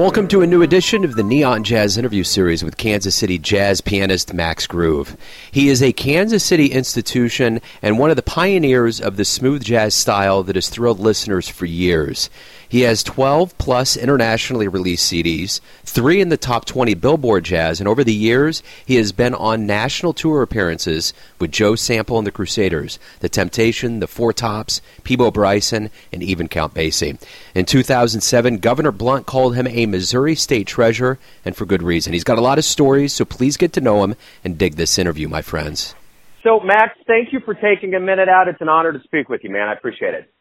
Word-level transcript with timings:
Welcome 0.00 0.28
to 0.28 0.40
a 0.40 0.46
new 0.46 0.62
edition 0.62 1.04
of 1.04 1.14
the 1.14 1.22
Neon 1.22 1.62
Jazz 1.62 1.98
interview 1.98 2.24
series 2.24 2.64
with 2.64 2.78
Kansas 2.78 3.14
City 3.14 3.38
jazz 3.38 3.82
pianist 3.82 4.32
Max 4.32 4.66
Groove. 4.66 5.14
He 5.52 5.68
is 5.68 5.82
a 5.82 5.92
Kansas 5.92 6.42
City 6.42 6.68
institution 6.68 7.60
and 7.82 7.98
one 7.98 8.08
of 8.08 8.16
the 8.16 8.22
pioneers 8.22 8.98
of 8.98 9.18
the 9.18 9.26
smooth 9.26 9.62
jazz 9.62 9.94
style 9.94 10.42
that 10.44 10.56
has 10.56 10.70
thrilled 10.70 11.00
listeners 11.00 11.50
for 11.50 11.66
years. 11.66 12.30
He 12.70 12.82
has 12.82 13.02
12 13.02 13.58
plus 13.58 13.96
internationally 13.96 14.68
released 14.68 15.12
CDs, 15.12 15.60
three 15.82 16.20
in 16.20 16.28
the 16.28 16.36
top 16.36 16.66
20 16.66 16.94
Billboard 16.94 17.44
Jazz, 17.44 17.80
and 17.80 17.88
over 17.88 18.04
the 18.04 18.14
years, 18.14 18.62
he 18.86 18.94
has 18.94 19.10
been 19.10 19.34
on 19.34 19.66
national 19.66 20.12
tour 20.12 20.40
appearances 20.40 21.12
with 21.40 21.50
Joe 21.50 21.74
Sample 21.74 22.16
and 22.16 22.26
the 22.26 22.30
Crusaders, 22.30 23.00
The 23.18 23.28
Temptation, 23.28 23.98
The 23.98 24.06
Four 24.06 24.32
Tops, 24.32 24.80
Peabo 25.02 25.32
Bryson, 25.32 25.90
and 26.12 26.22
even 26.22 26.46
Count 26.46 26.72
Basie. 26.72 27.20
In 27.56 27.66
2007, 27.66 28.58
Governor 28.58 28.92
Blunt 28.92 29.26
called 29.26 29.56
him 29.56 29.66
a 29.66 29.86
Missouri 29.90 30.34
State 30.34 30.66
Treasurer, 30.66 31.18
and 31.44 31.56
for 31.56 31.66
good 31.66 31.82
reason. 31.82 32.12
He's 32.12 32.24
got 32.24 32.38
a 32.38 32.42
lot 32.42 32.58
of 32.58 32.64
stories, 32.64 33.12
so 33.12 33.24
please 33.24 33.56
get 33.56 33.72
to 33.74 33.80
know 33.80 34.02
him 34.04 34.14
and 34.44 34.56
dig 34.56 34.76
this 34.76 34.98
interview, 34.98 35.28
my 35.28 35.42
friends. 35.42 35.94
So, 36.42 36.60
Max, 36.60 36.98
thank 37.06 37.32
you 37.32 37.40
for 37.44 37.54
taking 37.54 37.94
a 37.94 38.00
minute 38.00 38.28
out. 38.28 38.48
It's 38.48 38.60
an 38.60 38.68
honor 38.68 38.92
to 38.92 39.00
speak 39.04 39.28
with 39.28 39.42
you, 39.44 39.50
man. 39.50 39.68
I 39.68 39.74
appreciate 39.74 40.14
it. 40.14 40.32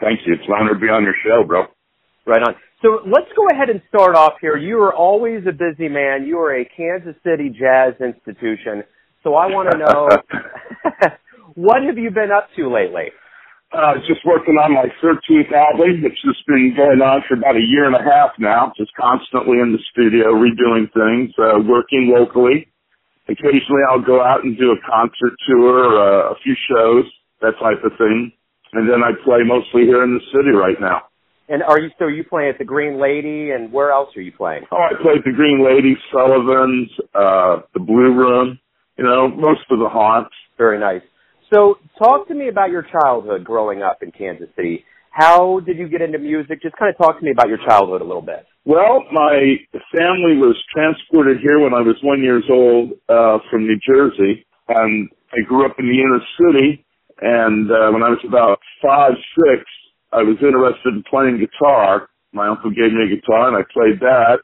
Thank 0.00 0.20
you. 0.26 0.34
It's 0.34 0.42
an 0.48 0.54
honor 0.54 0.74
to 0.74 0.80
be 0.80 0.88
on 0.88 1.04
your 1.04 1.14
show, 1.24 1.46
bro. 1.46 1.66
Right 2.26 2.42
on. 2.42 2.54
So 2.82 2.98
let's 3.06 3.30
go 3.36 3.46
ahead 3.52 3.70
and 3.70 3.80
start 3.88 4.16
off 4.16 4.34
here. 4.40 4.56
You 4.56 4.78
are 4.82 4.92
always 4.92 5.44
a 5.46 5.52
busy 5.52 5.88
man. 5.88 6.26
You 6.26 6.38
are 6.40 6.56
a 6.56 6.64
Kansas 6.64 7.14
City 7.22 7.48
jazz 7.48 7.94
institution. 8.00 8.82
So 9.22 9.34
I 9.34 9.46
want 9.46 9.70
to 9.70 9.78
know 9.78 10.08
what 11.54 11.84
have 11.84 11.96
you 11.96 12.10
been 12.10 12.32
up 12.32 12.48
to 12.56 12.72
lately? 12.72 13.12
Uh, 13.72 13.96
just 14.06 14.20
working 14.24 14.60
on 14.60 14.74
my 14.76 14.84
13th 15.00 15.48
album, 15.52 16.02
which 16.04 16.18
has 16.24 16.36
been 16.46 16.74
going 16.76 17.00
on 17.00 17.24
for 17.26 17.34
about 17.40 17.56
a 17.56 17.64
year 17.64 17.88
and 17.88 17.96
a 17.96 18.04
half 18.04 18.30
now. 18.38 18.72
Just 18.76 18.92
constantly 19.00 19.58
in 19.58 19.72
the 19.72 19.80
studio, 19.90 20.36
redoing 20.36 20.92
things, 20.92 21.32
uh, 21.40 21.56
working 21.64 22.12
locally. 22.12 22.68
Occasionally 23.28 23.80
I'll 23.88 24.04
go 24.04 24.20
out 24.20 24.44
and 24.44 24.58
do 24.58 24.72
a 24.72 24.78
concert 24.84 25.32
tour, 25.48 25.96
uh, 25.96 26.32
a 26.32 26.36
few 26.44 26.54
shows, 26.68 27.04
that 27.40 27.54
type 27.58 27.82
of 27.82 27.96
thing 27.96 28.32
and 28.72 28.88
then 28.88 29.02
I 29.02 29.10
play 29.24 29.40
mostly 29.44 29.82
here 29.82 30.02
in 30.02 30.14
the 30.14 30.20
city 30.32 30.50
right 30.50 30.80
now. 30.80 31.02
And 31.48 31.62
are 31.62 31.78
you 31.78 31.90
so 31.98 32.06
you 32.06 32.24
playing 32.24 32.50
at 32.50 32.58
the 32.58 32.64
Green 32.64 33.00
Lady 33.00 33.50
and 33.50 33.72
where 33.72 33.90
else 33.90 34.16
are 34.16 34.22
you 34.22 34.32
playing? 34.32 34.64
Oh, 34.72 34.76
I 34.76 34.94
play 35.02 35.14
at 35.18 35.24
the 35.24 35.32
Green 35.32 35.64
Lady, 35.64 35.96
Sullivan's, 36.10 36.90
uh, 37.14 37.62
the 37.74 37.80
Blue 37.80 38.14
Room, 38.14 38.58
you 38.96 39.04
know, 39.04 39.28
most 39.28 39.60
of 39.70 39.78
the 39.78 39.88
haunts. 39.88 40.30
Very 40.56 40.78
nice. 40.78 41.02
So 41.52 41.76
talk 41.98 42.28
to 42.28 42.34
me 42.34 42.48
about 42.48 42.70
your 42.70 42.82
childhood 42.82 43.44
growing 43.44 43.82
up 43.82 44.02
in 44.02 44.10
Kansas 44.10 44.48
City. 44.56 44.84
How 45.10 45.60
did 45.66 45.76
you 45.76 45.88
get 45.88 46.00
into 46.00 46.18
music? 46.18 46.62
Just 46.62 46.76
kind 46.76 46.90
of 46.90 46.96
talk 46.96 47.18
to 47.18 47.24
me 47.24 47.30
about 47.30 47.48
your 47.48 47.58
childhood 47.68 48.00
a 48.00 48.04
little 48.04 48.22
bit. 48.22 48.46
Well, 48.64 49.04
my 49.12 49.56
family 49.92 50.38
was 50.38 50.56
transported 50.72 51.38
here 51.42 51.58
when 51.58 51.74
I 51.74 51.82
was 51.82 51.96
one 52.02 52.22
years 52.22 52.44
old 52.48 52.92
uh, 53.08 53.38
from 53.50 53.66
New 53.66 53.78
Jersey, 53.86 54.46
and 54.68 55.10
I 55.32 55.46
grew 55.46 55.66
up 55.66 55.76
in 55.78 55.86
the 55.86 56.00
inner 56.00 56.20
city 56.40 56.86
and 57.22 57.70
uh, 57.70 57.94
when 57.94 58.02
I 58.02 58.10
was 58.10 58.18
about 58.26 58.58
five, 58.82 59.14
six, 59.38 59.62
I 60.12 60.26
was 60.26 60.36
interested 60.42 60.90
in 60.90 61.04
playing 61.08 61.38
guitar. 61.38 62.10
My 62.32 62.48
uncle 62.48 62.70
gave 62.70 62.90
me 62.90 63.06
a 63.06 63.14
guitar, 63.14 63.46
and 63.46 63.56
I 63.56 63.62
played 63.72 64.02
that. 64.02 64.42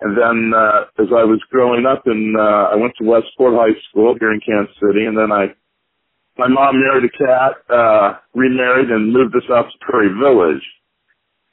And 0.00 0.18
then 0.18 0.50
uh, 0.50 0.90
as 0.98 1.10
I 1.14 1.22
was 1.22 1.38
growing 1.50 1.86
up, 1.86 2.02
and 2.06 2.36
uh, 2.36 2.74
I 2.74 2.76
went 2.76 2.94
to 2.98 3.06
Westport 3.06 3.54
High 3.54 3.78
School 3.88 4.16
here 4.18 4.34
in 4.34 4.40
Kansas 4.42 4.74
City, 4.82 5.06
and 5.06 5.16
then 5.16 5.30
I, 5.30 5.54
my 6.38 6.48
mom 6.48 6.80
married 6.80 7.04
a 7.04 7.18
cat, 7.18 7.52
uh, 7.68 8.18
remarried, 8.34 8.90
and 8.90 9.12
moved 9.12 9.34
us 9.36 9.50
out 9.50 9.66
to 9.70 9.78
Prairie 9.80 10.14
Village. 10.14 10.62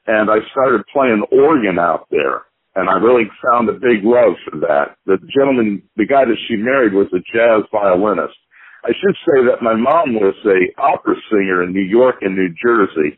And 0.07 0.29
I 0.29 0.37
started 0.51 0.85
playing 0.93 1.25
organ 1.31 1.79
out 1.79 2.07
there 2.11 2.43
and 2.75 2.89
I 2.89 2.93
really 2.93 3.25
found 3.41 3.69
a 3.69 3.73
big 3.73 4.03
love 4.03 4.35
for 4.43 4.59
that. 4.59 4.99
The 5.05 5.17
gentleman, 5.33 5.81
the 5.95 6.05
guy 6.05 6.25
that 6.25 6.37
she 6.47 6.57
married 6.57 6.93
was 6.93 7.07
a 7.13 7.23
jazz 7.31 7.63
violinist. 7.71 8.35
I 8.83 8.91
should 8.91 9.15
say 9.25 9.47
that 9.47 9.63
my 9.63 9.75
mom 9.75 10.13
was 10.13 10.35
a 10.45 10.79
opera 10.79 11.15
singer 11.31 11.63
in 11.63 11.71
New 11.71 11.87
York 11.87 12.17
and 12.21 12.35
New 12.35 12.53
Jersey 12.61 13.17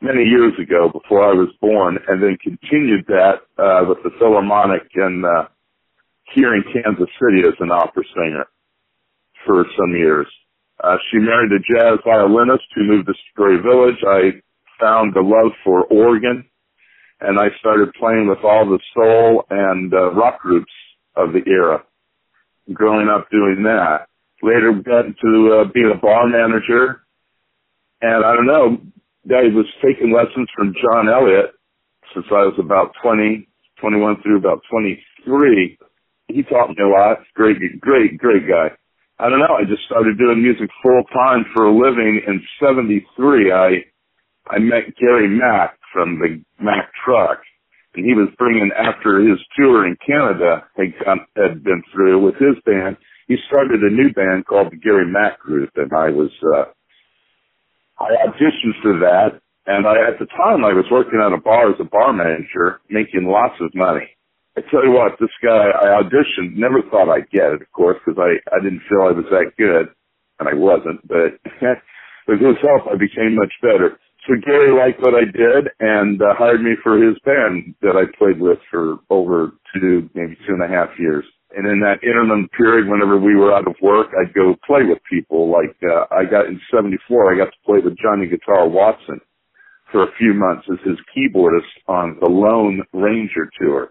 many 0.00 0.24
years 0.24 0.54
ago 0.60 0.88
before 0.88 1.22
I 1.22 1.34
was 1.34 1.48
born, 1.60 1.98
and 2.08 2.22
then 2.22 2.38
continued 2.42 3.04
that 3.08 3.44
uh, 3.58 3.84
with 3.86 3.98
the 4.02 4.10
Philharmonic 4.18 4.88
and 4.94 5.24
uh, 5.24 5.44
here 6.34 6.54
in 6.54 6.62
Kansas 6.72 7.10
City 7.20 7.46
as 7.46 7.54
an 7.60 7.70
opera 7.70 8.04
singer 8.14 8.46
for 9.46 9.66
some 9.78 9.94
years. 9.94 10.26
Uh, 10.82 10.96
she 11.10 11.18
married 11.18 11.52
a 11.52 11.58
jazz 11.58 11.98
violinist 12.04 12.64
who 12.74 12.84
moved 12.84 13.06
to 13.06 13.14
Prairie 13.34 13.60
Village. 13.62 14.02
I 14.06 14.40
found 14.80 15.16
a 15.16 15.20
love 15.20 15.52
for 15.64 15.84
organ, 15.84 16.44
and 17.20 17.38
I 17.38 17.48
started 17.58 17.92
playing 17.98 18.28
with 18.28 18.38
all 18.44 18.64
the 18.64 18.78
soul 18.94 19.44
and 19.50 19.92
uh, 19.92 20.12
rock 20.12 20.40
groups 20.40 20.72
of 21.16 21.32
the 21.32 21.42
era. 21.50 21.82
Growing 22.72 23.08
up 23.08 23.28
doing 23.30 23.64
that, 23.64 24.08
Later 24.42 24.72
got 24.84 25.06
into 25.06 25.52
uh, 25.52 25.70
being 25.72 25.92
a 25.92 25.98
bar 25.98 26.28
manager. 26.28 27.02
And 28.00 28.24
I 28.24 28.34
don't 28.34 28.46
know, 28.46 28.78
I 29.34 29.50
was 29.50 29.66
taking 29.82 30.12
lessons 30.12 30.48
from 30.54 30.74
John 30.80 31.08
Elliott 31.08 31.54
since 32.14 32.26
I 32.30 32.46
was 32.46 32.54
about 32.58 32.92
20, 33.02 33.48
21 33.80 34.22
through 34.22 34.38
about 34.38 34.62
23. 34.70 35.78
He 36.28 36.42
taught 36.44 36.70
me 36.70 36.76
a 36.80 36.86
lot. 36.86 37.18
Great, 37.34 37.58
great, 37.80 38.18
great 38.18 38.46
guy. 38.46 38.70
I 39.18 39.28
don't 39.28 39.40
know. 39.40 39.56
I 39.58 39.64
just 39.64 39.84
started 39.86 40.18
doing 40.18 40.42
music 40.42 40.70
full 40.82 41.02
time 41.12 41.44
for 41.54 41.66
a 41.66 41.74
living 41.74 42.22
in 42.26 42.40
73. 42.60 43.52
I, 43.52 43.68
I 44.48 44.58
met 44.58 44.96
Gary 44.98 45.28
Mack 45.28 45.78
from 45.92 46.18
the 46.18 46.42
Mack 46.62 46.90
truck 47.04 47.40
and 47.94 48.04
he 48.04 48.14
was 48.14 48.28
bringing 48.38 48.70
after 48.76 49.20
his 49.20 49.38
tour 49.56 49.86
in 49.86 49.96
Canada 50.06 50.64
had, 50.76 51.18
had 51.36 51.64
been 51.64 51.82
through 51.92 52.22
with 52.22 52.34
his 52.36 52.54
band 52.64 52.96
he 53.28 53.36
started 53.46 53.82
a 53.82 53.90
new 53.90 54.10
band 54.12 54.46
called 54.46 54.72
the 54.72 54.76
Gary 54.76 55.06
Mack 55.06 55.38
Group, 55.38 55.70
and 55.76 55.92
I 55.92 56.08
was 56.08 56.30
uh, 56.42 56.64
I 58.00 58.26
auditioned 58.26 58.80
for 58.82 58.98
that. 59.00 59.40
And 59.66 59.86
I, 59.86 60.08
at 60.08 60.18
the 60.18 60.24
time, 60.24 60.64
I 60.64 60.72
was 60.72 60.86
working 60.90 61.20
at 61.20 61.34
a 61.36 61.40
bar 61.40 61.68
as 61.70 61.76
a 61.78 61.84
bar 61.84 62.14
manager, 62.14 62.80
making 62.88 63.28
lots 63.28 63.54
of 63.60 63.70
money. 63.74 64.08
I 64.58 64.70
tell 64.70 64.84
you 64.84 64.90
what, 64.90 65.14
this 65.20 65.30
guy, 65.42 65.70
I 65.70 66.02
auditioned, 66.02 66.56
never 66.56 66.82
thought 66.90 67.08
I'd 67.08 67.30
get 67.30 67.54
it, 67.54 67.62
of 67.62 67.70
course, 67.70 67.96
because 68.04 68.18
I, 68.18 68.42
I 68.50 68.58
didn't 68.58 68.82
feel 68.90 69.06
I 69.06 69.14
was 69.14 69.30
that 69.30 69.54
good, 69.56 69.86
and 70.40 70.48
I 70.48 70.54
wasn't, 70.54 71.06
but 71.06 71.38
with 72.26 72.40
his 72.42 72.58
help, 72.58 72.90
I 72.90 72.98
became 72.98 73.36
much 73.38 73.54
better. 73.62 73.98
So 74.26 74.34
Gary 74.44 74.74
liked 74.74 75.00
what 75.00 75.14
I 75.14 75.24
did 75.30 75.70
and 75.78 76.20
uh, 76.20 76.34
hired 76.34 76.60
me 76.60 76.74
for 76.82 76.98
his 76.98 77.16
band 77.24 77.74
that 77.82 77.94
I 77.94 78.10
played 78.18 78.40
with 78.40 78.58
for 78.70 78.98
over 79.10 79.52
two, 79.72 80.10
maybe 80.14 80.36
two 80.46 80.54
and 80.58 80.62
a 80.62 80.68
half 80.68 80.90
years. 80.98 81.24
And 81.56 81.66
in 81.66 81.80
that 81.80 82.02
interim 82.02 82.48
period, 82.58 82.90
whenever 82.90 83.16
we 83.16 83.36
were 83.36 83.54
out 83.54 83.66
of 83.66 83.76
work, 83.80 84.08
I'd 84.20 84.34
go 84.34 84.54
play 84.66 84.82
with 84.84 84.98
people. 85.08 85.50
Like 85.50 85.74
uh, 85.82 86.04
I 86.10 86.24
got 86.24 86.44
in 86.46 86.60
'74, 86.70 87.32
I 87.32 87.38
got 87.38 87.46
to 87.46 87.64
play 87.64 87.78
with 87.80 87.96
Johnny 87.96 88.26
Guitar 88.26 88.68
Watson 88.68 89.20
for 89.90 90.02
a 90.02 90.12
few 90.18 90.34
months 90.34 90.66
as 90.70 90.78
his 90.84 90.98
keyboardist 91.16 91.72
on 91.86 92.18
the 92.20 92.28
Lone 92.28 92.82
Ranger 92.92 93.48
tour. 93.58 93.88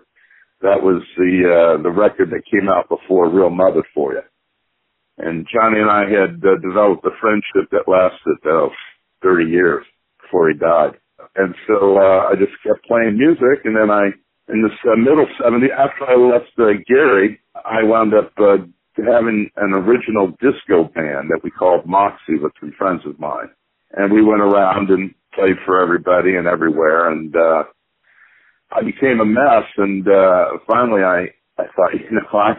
That 0.61 0.81
was 0.81 1.03
the 1.17 1.77
uh, 1.77 1.83
the 1.83 1.91
record 1.91 2.31
that 2.31 2.49
came 2.49 2.67
out 2.69 2.89
before 2.89 3.29
Real 3.29 3.49
Mother 3.49 3.83
for 3.93 4.13
You. 4.13 4.21
And 5.17 5.47
Johnny 5.51 5.79
and 5.79 5.89
I 5.89 6.05
had 6.09 6.41
uh, 6.45 6.57
developed 6.61 7.05
a 7.05 7.13
friendship 7.21 7.69
that 7.71 7.89
lasted 7.89 8.37
uh, 8.45 8.69
30 9.23 9.45
years 9.49 9.85
before 10.21 10.49
he 10.49 10.57
died. 10.57 10.93
And 11.35 11.55
so 11.65 11.97
uh, 11.97 12.29
I 12.29 12.33
just 12.37 12.53
kept 12.61 12.85
playing 12.85 13.17
music, 13.17 13.65
and 13.65 13.75
then 13.75 13.89
I 13.89 14.09
in 14.49 14.61
the 14.61 14.91
uh, 14.91 14.95
middle 14.95 15.27
70s, 15.41 15.71
after 15.77 16.05
I 16.07 16.15
left 16.15 16.51
uh, 16.57 16.79
Gary, 16.87 17.39
I 17.55 17.83
wound 17.83 18.13
up 18.13 18.31
uh, 18.39 18.63
having 18.95 19.49
an 19.57 19.73
original 19.73 20.29
disco 20.39 20.85
band 20.95 21.29
that 21.29 21.41
we 21.43 21.51
called 21.51 21.85
Moxie 21.85 22.39
with 22.41 22.53
some 22.59 22.73
friends 22.77 23.01
of 23.05 23.19
mine. 23.19 23.49
And 23.91 24.11
we 24.11 24.23
went 24.23 24.41
around 24.41 24.89
and 24.89 25.13
played 25.33 25.57
for 25.65 25.81
everybody 25.81 26.35
and 26.35 26.47
everywhere. 26.47 27.11
And 27.11 27.35
uh, 27.35 27.63
I 28.71 28.83
became 28.83 29.19
a 29.19 29.25
mess. 29.25 29.65
And 29.77 30.07
uh, 30.07 30.59
finally, 30.67 31.03
I, 31.03 31.27
I 31.57 31.65
thought, 31.75 31.93
you 31.93 32.11
know, 32.11 32.39
I, 32.39 32.53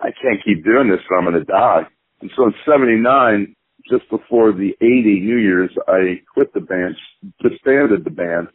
I 0.00 0.10
can't 0.22 0.44
keep 0.44 0.64
doing 0.64 0.90
this, 0.90 1.00
so 1.08 1.16
I'm 1.16 1.24
going 1.24 1.34
to 1.34 1.44
die. 1.44 1.82
And 2.20 2.30
so 2.36 2.44
in 2.44 2.54
79, 2.66 3.54
just 3.90 4.08
before 4.10 4.52
the 4.52 4.72
80 4.80 5.20
New 5.20 5.38
Year's, 5.38 5.70
I 5.86 6.20
quit 6.32 6.52
the 6.54 6.60
band, 6.60 6.96
disbanded 7.42 8.04
the 8.04 8.10
band, 8.10 8.48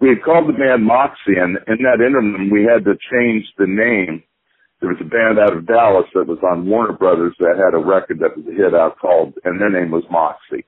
we 0.00 0.08
had 0.08 0.24
called 0.24 0.48
the 0.48 0.56
band 0.56 0.84
Moxie, 0.84 1.36
and 1.36 1.58
in 1.68 1.84
that 1.84 2.00
interim, 2.00 2.48
we 2.50 2.64
had 2.64 2.84
to 2.84 2.96
change 3.12 3.44
the 3.58 3.66
name. 3.68 4.22
There 4.80 4.88
was 4.88 4.98
a 5.00 5.04
band 5.04 5.38
out 5.38 5.54
of 5.54 5.66
Dallas 5.66 6.06
that 6.14 6.26
was 6.26 6.38
on 6.42 6.66
Warner 6.66 6.94
Brothers 6.94 7.36
that 7.38 7.60
had 7.60 7.76
a 7.76 7.84
record 7.84 8.18
that 8.20 8.34
was 8.34 8.46
a 8.48 8.56
hit 8.56 8.74
out 8.74 8.98
called, 8.98 9.34
and 9.44 9.60
their 9.60 9.68
name 9.68 9.90
was 9.90 10.04
Moxie. 10.10 10.64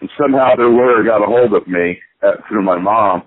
And 0.00 0.10
somehow 0.18 0.56
their 0.56 0.68
lawyer 0.68 1.04
got 1.04 1.22
a 1.22 1.26
hold 1.26 1.54
of 1.54 1.68
me 1.68 1.98
at, 2.20 2.42
through 2.48 2.64
my 2.64 2.76
mom, 2.76 3.22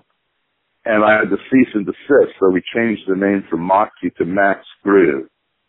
and 0.87 1.03
I 1.03 1.19
had 1.19 1.29
to 1.29 1.37
cease 1.51 1.67
and 1.73 1.85
desist. 1.85 2.39
So 2.39 2.49
we 2.49 2.61
changed 2.73 3.03
the 3.07 3.15
name 3.15 3.43
from 3.49 3.61
Moxie 3.61 4.11
to 4.17 4.25
Max 4.25 4.61
Groove. 4.83 5.27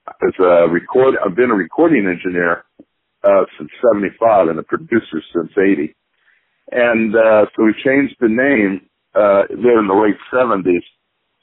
As 0.08 0.34
a 0.38 0.68
record, 0.70 1.16
I've 1.24 1.36
been 1.36 1.50
a 1.50 1.54
recording 1.54 2.06
engineer 2.06 2.64
uh, 3.24 3.44
since 3.58 3.70
'75 3.92 4.48
and 4.48 4.58
a 4.58 4.62
producer 4.62 5.20
since 5.34 5.50
'80. 5.58 5.94
And 6.70 7.14
uh, 7.16 7.46
so 7.56 7.64
we 7.64 7.74
changed 7.84 8.16
the 8.20 8.28
name 8.28 8.88
uh, 9.14 9.42
there 9.50 9.80
in 9.80 9.88
the 9.88 9.94
late 9.94 10.18
70s 10.32 10.84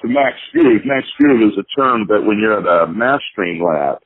to 0.01 0.07
Max 0.07 0.37
Groove. 0.53 0.81
Max 0.85 1.05
Groove 1.19 1.51
is 1.51 1.57
a 1.57 1.79
term 1.79 2.07
that 2.07 2.23
when 2.25 2.39
you're 2.39 2.59
at 2.59 2.83
a 2.83 2.87
mastering 2.87 3.61
lab, 3.61 3.97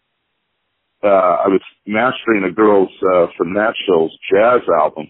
uh, 1.04 1.45
I 1.45 1.48
was 1.48 1.62
mastering 1.86 2.44
a 2.44 2.51
girl's 2.51 2.92
uh, 3.13 3.27
from 3.38 3.54
Nashville's 3.54 4.18
jazz 4.31 4.62
album, 4.81 5.07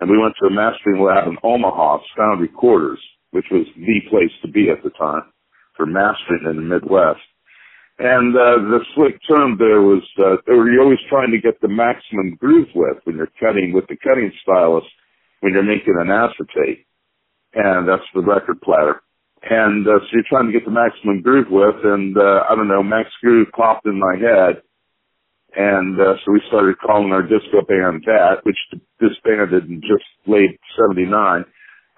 and 0.00 0.10
we 0.10 0.18
went 0.18 0.34
to 0.40 0.46
a 0.46 0.50
mastering 0.50 1.02
lab 1.02 1.26
in 1.28 1.36
Omaha, 1.42 1.98
Sound 2.16 2.40
Recorders, 2.40 3.00
which 3.32 3.46
was 3.50 3.66
the 3.76 4.00
place 4.08 4.32
to 4.42 4.48
be 4.48 4.70
at 4.70 4.82
the 4.82 4.90
time 4.90 5.24
for 5.76 5.86
mastering 5.86 6.46
in 6.48 6.56
the 6.56 6.62
Midwest. 6.62 7.20
And 7.98 8.34
uh, 8.34 8.56
the 8.72 8.80
slick 8.94 9.20
term 9.28 9.56
there 9.58 9.82
was, 9.82 10.02
uh, 10.18 10.36
you're 10.46 10.82
always 10.82 11.02
trying 11.08 11.30
to 11.30 11.40
get 11.40 11.60
the 11.60 11.68
maximum 11.68 12.36
groove 12.36 12.68
width 12.74 13.00
when 13.04 13.16
you're 13.16 13.32
cutting 13.38 13.72
with 13.72 13.86
the 13.88 13.96
cutting 13.96 14.32
stylus 14.42 14.84
when 15.40 15.52
you're 15.52 15.62
making 15.62 15.98
an 15.98 16.10
acetate, 16.10 16.86
and 17.54 17.88
that's 17.88 18.06
the 18.14 18.22
record 18.22 18.60
platter. 18.62 19.02
And 19.42 19.86
uh, 19.86 19.98
so 19.98 20.06
you're 20.12 20.30
trying 20.30 20.46
to 20.46 20.52
get 20.52 20.64
the 20.64 20.70
maximum 20.70 21.20
groove 21.20 21.50
width, 21.50 21.84
and 21.84 22.16
uh, 22.16 22.46
I 22.48 22.54
don't 22.54 22.68
know, 22.68 22.82
Max 22.82 23.10
Groove 23.20 23.48
popped 23.54 23.86
in 23.86 23.98
my 23.98 24.14
head, 24.14 24.62
and 25.54 26.00
uh, 26.00 26.14
so 26.24 26.32
we 26.32 26.40
started 26.48 26.78
calling 26.78 27.12
our 27.12 27.22
disco 27.22 27.60
band 27.66 28.04
that, 28.06 28.44
which 28.44 28.56
disbanded 29.00 29.68
in 29.68 29.80
just 29.80 30.06
late 30.26 30.58
79. 30.78 31.44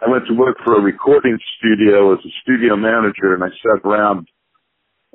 I 0.00 0.10
went 0.10 0.26
to 0.28 0.34
work 0.34 0.56
for 0.64 0.76
a 0.76 0.82
recording 0.82 1.38
studio 1.58 2.12
as 2.12 2.18
a 2.24 2.32
studio 2.42 2.76
manager 2.76 3.34
and 3.34 3.44
I 3.44 3.48
sat 3.62 3.84
around 3.84 4.28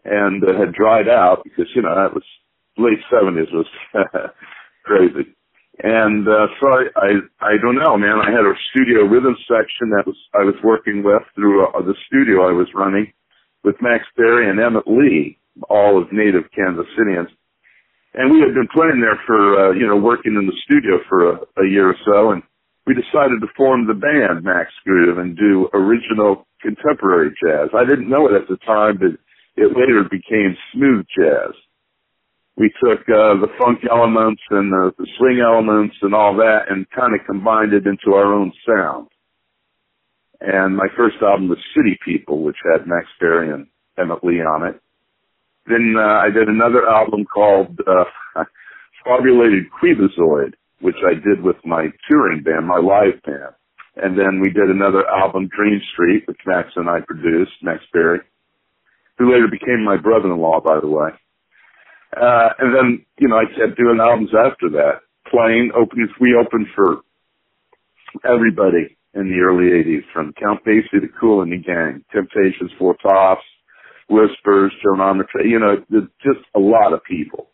and 0.06 0.44
uh, 0.44 0.58
had 0.58 0.74
dried 0.74 1.10
out 1.10 1.44
because, 1.44 1.68
you 1.76 1.81
know, 1.81 1.94
that 1.96 2.14
was 2.14 2.24
late 2.78 3.00
70s 3.12 3.52
was 3.52 3.68
crazy. 4.86 5.36
And 5.81 6.28
uh, 6.28 6.48
so 6.60 6.68
I, 6.68 6.84
I, 6.96 7.10
I 7.42 7.54
don't 7.62 7.80
know, 7.80 7.98
man. 7.98 8.20
I 8.20 8.31
had 8.31 8.46
a 8.46 8.54
studio 8.72 9.04
rhythm 9.04 9.36
section 9.48 9.92
that 9.96 10.04
was 10.06 10.16
I 10.34 10.44
was 10.44 10.56
working 10.64 11.04
with 11.04 11.24
through 11.36 11.68
uh, 11.68 11.81
the 11.81 11.96
studio 12.08 12.48
I 12.48 12.52
was 12.52 12.68
running 12.76 13.14
with 13.64 13.76
Max 13.81 14.04
Berry 14.18 14.50
and 14.50 14.60
Emmett 14.60 14.88
Lee, 14.88 15.40
all 15.70 16.02
of 16.02 16.12
native 16.12 16.52
Kansas 16.56 16.88
Cityans 17.00 17.30
and 18.14 18.31
we 18.31 18.40
had 18.42 18.54
been 18.54 18.68
playing 18.74 19.02
there 19.02 19.20
for 19.26 19.38
uh, 19.38 19.72
you 19.74 19.86
know 19.86 19.98
working 19.98 20.36
in 20.36 20.48
the 20.48 20.58
studio 20.66 20.98
for 21.08 21.31
a, 21.31 21.36
a 21.62 21.68
year 21.68 21.90
or 21.90 21.96
so, 22.06 22.31
and 22.31 22.44
we 22.90 22.98
decided 22.98 23.38
to 23.42 23.54
form 23.56 23.86
the 23.86 23.94
band 23.94 24.44
Max 24.44 24.74
Groove 24.84 25.20
and 25.20 25.38
do 25.38 25.70
original 25.78 26.48
contemporary 26.60 27.30
jazz. 27.38 27.70
I 27.78 27.86
didn't 27.86 28.10
know 28.10 28.26
it 28.26 28.34
at 28.34 28.50
the 28.50 28.58
time, 28.66 28.98
but 28.98 29.14
it 29.62 29.78
later 29.78 30.10
became 30.10 30.58
smooth 30.74 31.06
jazz. 31.16 31.54
We 32.58 32.74
took 32.84 33.02
uh, 33.06 33.38
the 33.38 33.54
funk 33.62 33.86
elements 33.90 34.42
and 34.50 34.74
the, 34.74 34.92
the 34.98 35.08
swing 35.20 35.40
elements 35.40 35.98
and 36.02 36.16
all 36.16 36.36
that, 36.38 36.66
and 36.70 36.90
kind 36.90 37.14
of 37.14 37.22
combined 37.28 37.74
it 37.74 37.86
into 37.86 38.18
our 38.18 38.34
own 38.34 38.52
sound. 38.66 39.08
And 40.42 40.76
my 40.76 40.88
first 40.98 41.18
album 41.22 41.50
was 41.50 41.60
City 41.78 41.98
People, 42.04 42.42
which 42.42 42.58
had 42.74 42.88
Max 42.88 43.06
Berry 43.20 43.54
and 43.54 43.68
Emmett 44.00 44.24
Lee 44.24 44.42
on 44.42 44.66
it 44.68 44.82
then 45.70 45.96
uh, 45.98 46.02
I 46.02 46.30
did 46.34 46.50
another 46.50 46.88
album 46.90 47.26
called 47.26 47.80
uh, 47.88 48.06
Fabulated 49.06 49.66
Queebazoid, 49.72 50.54
which 50.81 50.98
I 51.06 51.14
did 51.14 51.44
with 51.44 51.58
my 51.66 51.88
touring 52.10 52.44
band, 52.44 52.68
my 52.68 52.80
live 52.80 53.22
band. 53.26 53.54
And 53.96 54.18
then 54.18 54.40
we 54.40 54.50
did 54.50 54.70
another 54.70 55.06
album, 55.08 55.50
Dream 55.56 55.81
Street, 55.94 56.24
which 56.28 56.40
Max 56.46 56.70
and 56.76 56.90
I 56.90 57.00
produced, 57.06 57.52
Max 57.62 57.84
Berry, 57.92 58.20
who 59.18 59.31
later 59.31 59.48
became 59.50 59.84
my 59.84 59.98
brother-in-law, 59.98 60.62
by 60.62 60.80
the 60.80 60.88
way. 60.88 61.10
Uh, 62.16 62.50
and 62.60 62.76
then, 62.76 63.06
you 63.20 63.28
know, 63.28 63.38
I 63.38 63.46
kept 63.46 63.78
doing 63.78 64.00
albums 64.00 64.31
after 64.34 64.70
that, 64.70 65.02
playing, 65.30 65.72
opening, 65.76 66.08
we 66.20 66.36
opened 66.36 66.68
for 66.76 67.02
everybody 68.26 68.98
in 69.14 69.30
the 69.30 69.40
early 69.40 69.70
80s, 69.70 70.04
from 70.14 70.34
Count 70.34 70.64
Basie 70.66 71.02
to 71.02 71.08
Kool 71.20 71.42
and 71.42 71.52
the 71.52 71.58
Gang, 71.58 72.04
Temptations, 72.14 72.72
Four 72.78 72.96
Tops, 72.96 73.44
Whispers, 74.10 74.72
Joan 74.84 75.24
you 75.46 75.60
know, 75.60 75.78
just 76.24 76.46
a 76.56 76.60
lot 76.60 76.94
of 76.94 77.04
people. 77.04 77.49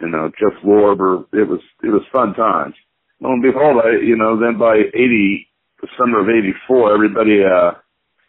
You 0.00 0.08
know, 0.08 0.30
Jeff 0.38 0.62
Lorber. 0.64 1.24
It 1.32 1.48
was 1.48 1.60
it 1.82 1.88
was 1.88 2.02
fun 2.12 2.34
times. 2.34 2.74
Lo 3.20 3.32
and 3.32 3.42
behold, 3.42 3.82
I 3.84 4.04
you 4.04 4.16
know, 4.16 4.38
then 4.38 4.58
by 4.58 4.76
eighty 4.94 5.48
the 5.80 5.88
summer 5.98 6.20
of 6.20 6.28
eighty 6.28 6.54
four, 6.66 6.94
everybody 6.94 7.42
uh 7.42 7.72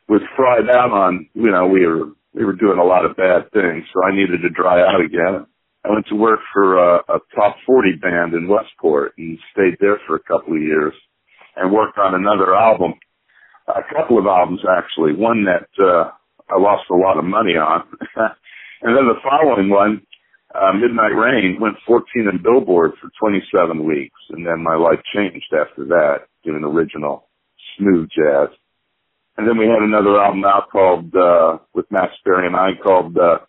was 0.09 0.21
fried 0.35 0.67
out 0.69 0.91
on, 0.91 1.29
you 1.35 1.51
know, 1.51 1.67
we 1.67 1.85
were 1.85 2.09
we 2.33 2.43
were 2.43 2.55
doing 2.55 2.79
a 2.79 2.83
lot 2.83 3.05
of 3.05 3.15
bad 3.15 3.51
things, 3.53 3.85
so 3.93 4.03
I 4.03 4.15
needed 4.15 4.41
to 4.41 4.49
dry 4.49 4.81
out 4.81 5.01
again. 5.01 5.45
I 5.85 5.89
went 5.91 6.07
to 6.07 6.15
work 6.15 6.39
for 6.53 6.77
a, 6.77 6.97
a 7.07 7.19
top 7.35 7.55
40 7.65 7.93
band 8.01 8.33
in 8.33 8.49
Westport 8.49 9.13
and 9.17 9.39
stayed 9.53 9.77
there 9.79 9.99
for 10.05 10.15
a 10.15 10.23
couple 10.23 10.55
of 10.55 10.61
years 10.61 10.93
and 11.55 11.71
worked 11.71 11.97
on 11.97 12.15
another 12.15 12.53
album, 12.55 12.93
a 13.67 13.81
couple 13.95 14.19
of 14.19 14.25
albums 14.25 14.61
actually. 14.69 15.13
One 15.13 15.45
that 15.45 15.69
uh, 15.81 16.11
I 16.49 16.59
lost 16.59 16.89
a 16.91 16.95
lot 16.95 17.17
of 17.17 17.23
money 17.23 17.53
on. 17.53 17.83
and 18.81 18.97
then 18.97 19.07
the 19.07 19.21
following 19.23 19.69
one, 19.69 20.01
uh, 20.53 20.73
Midnight 20.73 21.15
Rain, 21.15 21.57
went 21.59 21.75
14 21.85 22.27
in 22.27 22.41
Billboard 22.41 22.93
for 22.99 23.09
27 23.19 23.83
weeks, 23.85 24.19
and 24.29 24.45
then 24.45 24.63
my 24.63 24.75
life 24.75 24.99
changed 25.15 25.53
after 25.53 25.85
that, 25.85 26.27
doing 26.43 26.63
original 26.63 27.27
smooth 27.77 28.09
jazz. 28.09 28.49
And 29.37 29.47
then 29.47 29.57
we 29.57 29.67
had 29.67 29.81
another 29.81 30.19
album 30.19 30.43
out 30.45 30.69
called, 30.71 31.15
uh, 31.15 31.59
with 31.73 31.85
Max 31.91 32.13
Berry 32.25 32.47
and 32.47 32.55
I 32.55 32.71
called, 32.81 33.17
uh, 33.17 33.39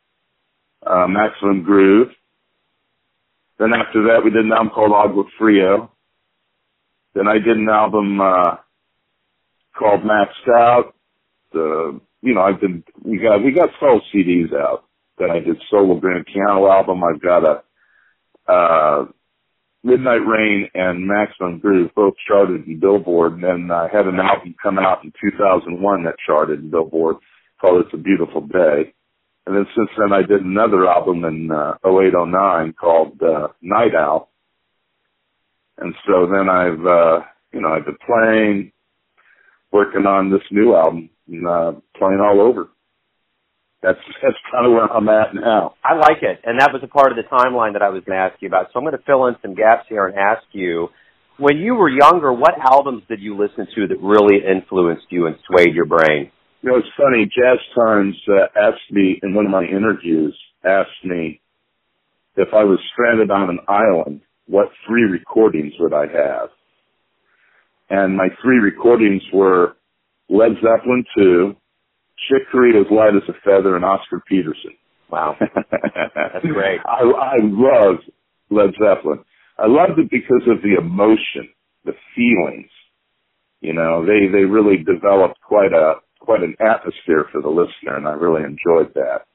uh, 0.87 1.07
Maximum 1.09 1.63
Groove. 1.63 2.09
Then 3.59 3.73
after 3.73 4.05
that, 4.09 4.23
we 4.25 4.31
did 4.31 4.45
an 4.45 4.53
album 4.53 4.71
called 4.75 4.93
Agua 4.93 5.25
Frio. 5.39 5.91
Then 7.15 7.27
I 7.27 7.35
did 7.35 7.57
an 7.57 7.69
album, 7.69 8.21
uh, 8.21 8.57
called 9.77 10.03
Maxed 10.03 10.49
Out. 10.55 10.95
The 11.53 12.01
you 12.23 12.35
know, 12.35 12.43
I've 12.43 12.61
been 12.61 12.85
we 13.03 13.19
got 13.19 13.43
we 13.43 13.51
got 13.53 13.71
soul 13.81 14.01
CDs 14.15 14.55
out 14.55 14.85
that 15.21 15.31
I 15.31 15.39
did 15.39 15.63
solo 15.71 15.95
grand 16.01 16.27
piano 16.27 16.67
album. 16.67 17.03
I've 17.05 17.23
got 17.23 17.45
a 17.45 17.63
uh 18.53 19.07
Midnight 19.83 20.27
Rain 20.27 20.69
and 20.75 21.07
Maximum 21.07 21.59
Groove 21.59 21.91
both 21.95 22.13
charted 22.29 22.67
in 22.67 22.81
Billboard, 22.81 23.35
and 23.35 23.43
then 23.43 23.71
I 23.71 23.89
had 23.91 24.07
an 24.07 24.21
album 24.21 24.55
come 24.63 24.79
out 24.79 25.05
in 25.05 25.13
2001 25.23 26.05
that 26.05 26.17
charted 26.27 26.61
in 26.61 26.71
Billboard 26.71 27.17
called 27.61 27.85
"It's 27.85 27.95
a 27.95 27.97
Beautiful 27.97 28.43
Day." 28.43 28.93
And 29.47 29.57
then 29.57 29.67
since 29.75 29.89
then, 29.99 30.13
I 30.13 30.23
did 30.23 30.45
another 30.45 30.87
album 30.87 31.25
in 31.25 31.51
uh, 31.51 31.75
0809 31.85 32.75
called 32.75 33.21
uh, 33.23 33.49
Night 33.63 33.95
Owl. 33.97 34.31
And 35.79 35.95
so 36.07 36.27
then 36.31 36.49
I've, 36.49 36.87
uh, 36.87 37.21
you 37.53 37.61
know, 37.61 37.69
I've 37.69 37.87
been 37.87 37.97
playing, 38.07 38.73
working 39.73 40.07
on 40.07 40.31
this 40.31 40.43
new 40.51 40.75
album 40.75 41.09
and 41.27 41.47
uh, 41.47 41.73
playing 41.97 42.21
all 42.21 42.41
over. 42.41 42.69
That's 43.83 43.99
that's 44.23 44.37
kind 44.53 44.67
of 44.67 44.73
where 44.73 44.85
I'm 44.85 45.09
at 45.09 45.35
now. 45.35 45.75
I 45.83 45.95
like 45.97 46.21
it, 46.21 46.41
and 46.45 46.61
that 46.61 46.71
was 46.73 46.83
a 46.85 46.89
part 46.89 47.13
of 47.13 47.17
the 47.17 47.25
timeline 47.33 47.73
that 47.73 47.83
I 47.83 47.89
was 47.89 48.03
going 48.05 48.19
to 48.19 48.23
ask 48.23 48.37
you 48.43 48.49
about. 48.49 48.67
So 48.73 48.79
I'm 48.79 48.85
going 48.85 48.97
to 48.97 49.05
fill 49.05 49.27
in 49.27 49.37
some 49.41 49.55
gaps 49.55 49.87
here 49.89 50.07
and 50.07 50.19
ask 50.19 50.45
you, 50.53 50.89
when 51.39 51.57
you 51.57 51.75
were 51.75 51.89
younger, 51.89 52.31
what 52.33 52.53
albums 52.61 53.05
did 53.09 53.21
you 53.21 53.39
listen 53.39 53.67
to 53.75 53.89
that 53.89 53.97
really 54.03 54.45
influenced 54.45 55.07
you 55.09 55.27
and 55.27 55.37
swayed 55.49 55.75
your 55.75 55.87
brain? 55.87 56.31
You 56.61 56.71
know, 56.71 56.77
it's 56.77 56.93
funny. 56.95 57.25
Jazz 57.25 57.59
Times 57.75 58.17
uh, 58.29 58.53
asked 58.55 58.91
me 58.91 59.19
in 59.23 59.33
one 59.33 59.47
of 59.47 59.51
my 59.51 59.65
interviews, 59.65 60.37
asked 60.63 61.03
me 61.03 61.41
if 62.37 62.49
I 62.53 62.65
was 62.65 62.79
stranded 62.93 63.31
on 63.31 63.49
an 63.49 63.61
island, 63.67 64.21
what 64.47 64.69
three 64.87 65.05
recordings 65.05 65.73
would 65.81 65.95
I 65.95 66.07
have? 66.07 66.51
And 67.89 68.17
my 68.17 68.29
three 68.43 68.59
recordings 68.59 69.23
were 69.33 69.77
Led 70.29 70.53
Zeppelin 70.57 71.05
2, 71.17 71.57
Chick 72.29 72.43
Corea's 72.51 72.87
Light 72.91 73.15
as 73.17 73.29
a 73.29 73.33
Feather, 73.45 73.77
and 73.77 73.85
Oscar 73.85 74.23
Peterson. 74.29 74.73
Wow. 75.11 75.37
That's 75.41 76.45
great. 76.53 76.81
I, 76.85 77.03
I 77.03 77.37
love 77.43 77.97
Led 78.51 78.71
Zeppelin. 78.79 79.25
I 79.59 79.67
loved 79.67 79.99
it 79.99 80.11
because 80.11 80.43
of 80.49 80.63
the 80.63 80.77
emotion, 80.79 81.49
the 81.85 81.93
feelings. 82.15 82.71
You 83.61 83.75
know, 83.75 84.05
they, 84.07 84.29
they 84.33 84.45
really 84.45 84.79
developed 84.79 85.41
quite 85.43 85.73
a, 85.73 85.95
quite 86.21 86.43
an 86.43 86.55
atmosphere 86.61 87.27
for 87.31 87.43
the 87.43 87.49
listener 87.49 87.97
and 87.97 88.09
I 88.09 88.13
really 88.13 88.43
enjoyed 88.43 88.95
that. 88.95 89.27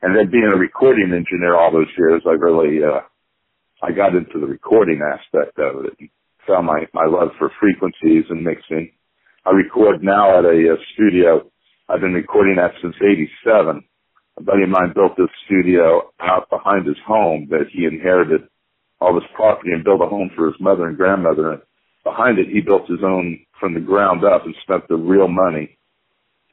And 0.00 0.16
then 0.16 0.30
being 0.30 0.50
a 0.52 0.58
recording 0.58 1.12
engineer 1.12 1.56
all 1.56 1.72
those 1.72 1.92
years, 1.96 2.22
I 2.26 2.32
really, 2.32 2.82
uh, 2.82 3.00
I 3.82 3.92
got 3.92 4.14
into 4.14 4.40
the 4.40 4.46
recording 4.46 5.00
aspect 5.02 5.58
of 5.58 5.84
it 5.84 5.92
and 6.00 6.08
found 6.46 6.66
my, 6.66 6.86
my 6.94 7.06
love 7.06 7.30
for 7.38 7.50
frequencies 7.60 8.24
and 8.30 8.42
mixing 8.42 8.92
I 9.44 9.50
record 9.50 10.02
now 10.02 10.38
at 10.38 10.44
a, 10.44 10.74
a 10.74 10.76
studio. 10.94 11.50
I've 11.88 12.00
been 12.00 12.14
recording 12.14 12.56
that 12.56 12.72
since 12.80 12.94
'87. 13.02 13.84
A 14.38 14.42
buddy 14.42 14.62
of 14.62 14.70
mine 14.70 14.92
built 14.94 15.12
this 15.16 15.28
studio 15.46 16.10
out 16.20 16.48
behind 16.50 16.86
his 16.86 16.96
home 17.06 17.48
that 17.50 17.66
he 17.72 17.84
inherited 17.84 18.42
all 19.00 19.14
this 19.14 19.28
property 19.34 19.72
and 19.72 19.84
built 19.84 20.00
a 20.00 20.06
home 20.06 20.30
for 20.34 20.46
his 20.46 20.60
mother 20.60 20.86
and 20.88 20.96
grandmother. 20.96 21.52
And 21.52 21.62
behind 22.04 22.38
it, 22.38 22.48
he 22.48 22.60
built 22.60 22.88
his 22.88 23.00
own 23.04 23.40
from 23.60 23.74
the 23.74 23.80
ground 23.80 24.24
up 24.24 24.44
and 24.46 24.54
spent 24.62 24.88
the 24.88 24.96
real 24.96 25.28
money 25.28 25.76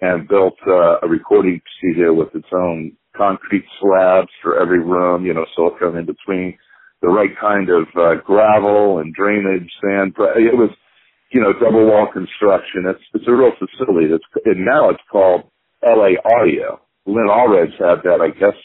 and 0.02 0.28
built 0.28 0.56
uh, 0.68 1.00
a 1.02 1.08
recording 1.08 1.62
studio 1.78 2.14
with 2.14 2.34
its 2.36 2.48
own 2.54 2.94
concrete 3.16 3.66
slabs 3.80 4.30
for 4.42 4.62
every 4.62 4.80
room, 4.80 5.26
you 5.26 5.34
know, 5.34 5.46
silicone 5.56 5.98
in 5.98 6.06
between, 6.06 6.58
the 7.02 7.08
right 7.08 7.32
kind 7.40 7.70
of 7.70 7.88
uh, 7.98 8.16
gravel 8.26 9.00
and 9.00 9.14
drainage, 9.14 9.70
sand. 9.82 10.14
It 10.36 10.58
was 10.58 10.70
you 11.32 11.42
know, 11.42 11.54
double 11.54 11.86
wall 11.86 12.08
construction. 12.12 12.86
It's 12.88 13.04
it's 13.14 13.28
a 13.28 13.32
real 13.32 13.52
facility. 13.60 14.08
That's 14.12 14.46
and 14.46 14.66
now 14.66 14.90
it's 14.90 15.04
called 15.12 15.44
LA 15.84 16.18
Audio. 16.26 16.82
Lynn 17.06 17.30
Allred's 17.30 17.78
had 17.80 18.04
that, 18.04 18.22
I 18.22 18.30
guess, 18.30 18.58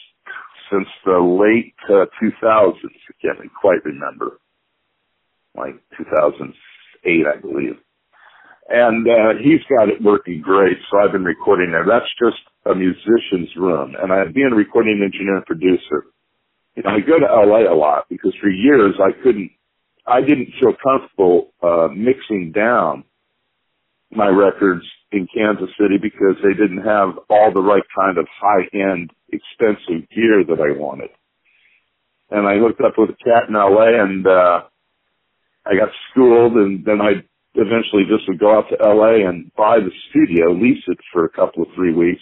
since 0.71 0.87
the 1.05 1.17
late 1.17 1.73
uh, 1.89 2.05
2000s. 2.21 2.75
I 2.83 3.13
can't 3.21 3.53
quite 3.59 3.83
remember. 3.85 4.39
Like 5.55 5.75
2008, 5.97 7.25
I 7.25 7.39
believe. 7.39 7.77
And 8.67 9.07
uh, 9.07 9.37
he's 9.41 9.61
got 9.69 9.89
it 9.89 10.01
working 10.01 10.41
great, 10.41 10.77
so 10.89 10.99
I've 10.99 11.11
been 11.11 11.23
recording 11.23 11.71
there. 11.71 11.85
That's 11.85 12.09
just 12.17 12.41
a 12.65 12.73
musician's 12.73 13.55
room. 13.55 13.93
And 14.01 14.11
I 14.11 14.25
being 14.25 14.49
a 14.51 14.55
recording 14.55 15.01
engineer 15.03 15.37
and 15.37 15.45
producer, 15.45 16.09
you 16.75 16.83
know, 16.83 16.89
I 16.89 16.99
go 16.99 17.19
to 17.19 17.25
LA 17.29 17.71
a 17.71 17.77
lot 17.77 18.05
because 18.09 18.33
for 18.41 18.49
years 18.49 18.95
I 18.99 19.11
couldn't, 19.23 19.51
I 20.07 20.21
didn't 20.21 20.53
feel 20.59 20.73
comfortable 20.83 21.53
uh, 21.63 21.87
mixing 21.95 22.51
down 22.51 23.03
my 24.11 24.27
records 24.27 24.85
in 25.11 25.27
Kansas 25.33 25.69
City 25.79 25.97
because 26.01 26.35
they 26.43 26.53
didn't 26.53 26.83
have 26.83 27.17
all 27.29 27.51
the 27.53 27.61
right 27.61 27.83
kind 27.97 28.17
of 28.17 28.27
high-end, 28.39 29.11
expensive 29.31 30.07
gear 30.09 30.43
that 30.47 30.59
I 30.61 30.77
wanted. 30.77 31.09
And 32.29 32.47
I 32.47 32.57
hooked 32.57 32.81
up 32.81 32.93
with 32.97 33.11
a 33.11 33.23
cat 33.23 33.49
in 33.49 33.55
LA 33.55 34.01
and, 34.01 34.25
uh, 34.27 34.63
I 35.65 35.75
got 35.75 35.89
schooled 36.11 36.53
and 36.53 36.85
then 36.85 37.01
I 37.01 37.23
eventually 37.55 38.03
just 38.07 38.27
would 38.27 38.39
go 38.39 38.57
out 38.57 38.65
to 38.69 38.77
LA 38.83 39.27
and 39.27 39.51
buy 39.55 39.79
the 39.79 39.91
studio, 40.09 40.51
lease 40.51 40.83
it 40.87 40.99
for 41.11 41.25
a 41.25 41.29
couple 41.29 41.63
of 41.63 41.69
three 41.75 41.93
weeks, 41.93 42.21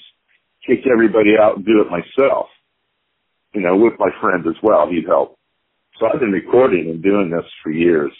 kick 0.65 0.81
everybody 0.91 1.31
out 1.39 1.57
and 1.57 1.65
do 1.65 1.81
it 1.81 1.91
myself. 1.91 2.47
You 3.53 3.61
know, 3.61 3.75
with 3.75 3.93
my 3.99 4.09
friend 4.19 4.45
as 4.47 4.55
well. 4.63 4.89
He'd 4.89 5.05
help. 5.05 5.37
So 6.03 6.09
I've 6.13 6.19
been 6.19 6.31
recording 6.31 6.89
and 6.89 7.01
doing 7.01 7.29
this 7.29 7.49
for 7.63 7.71
years. 7.71 8.11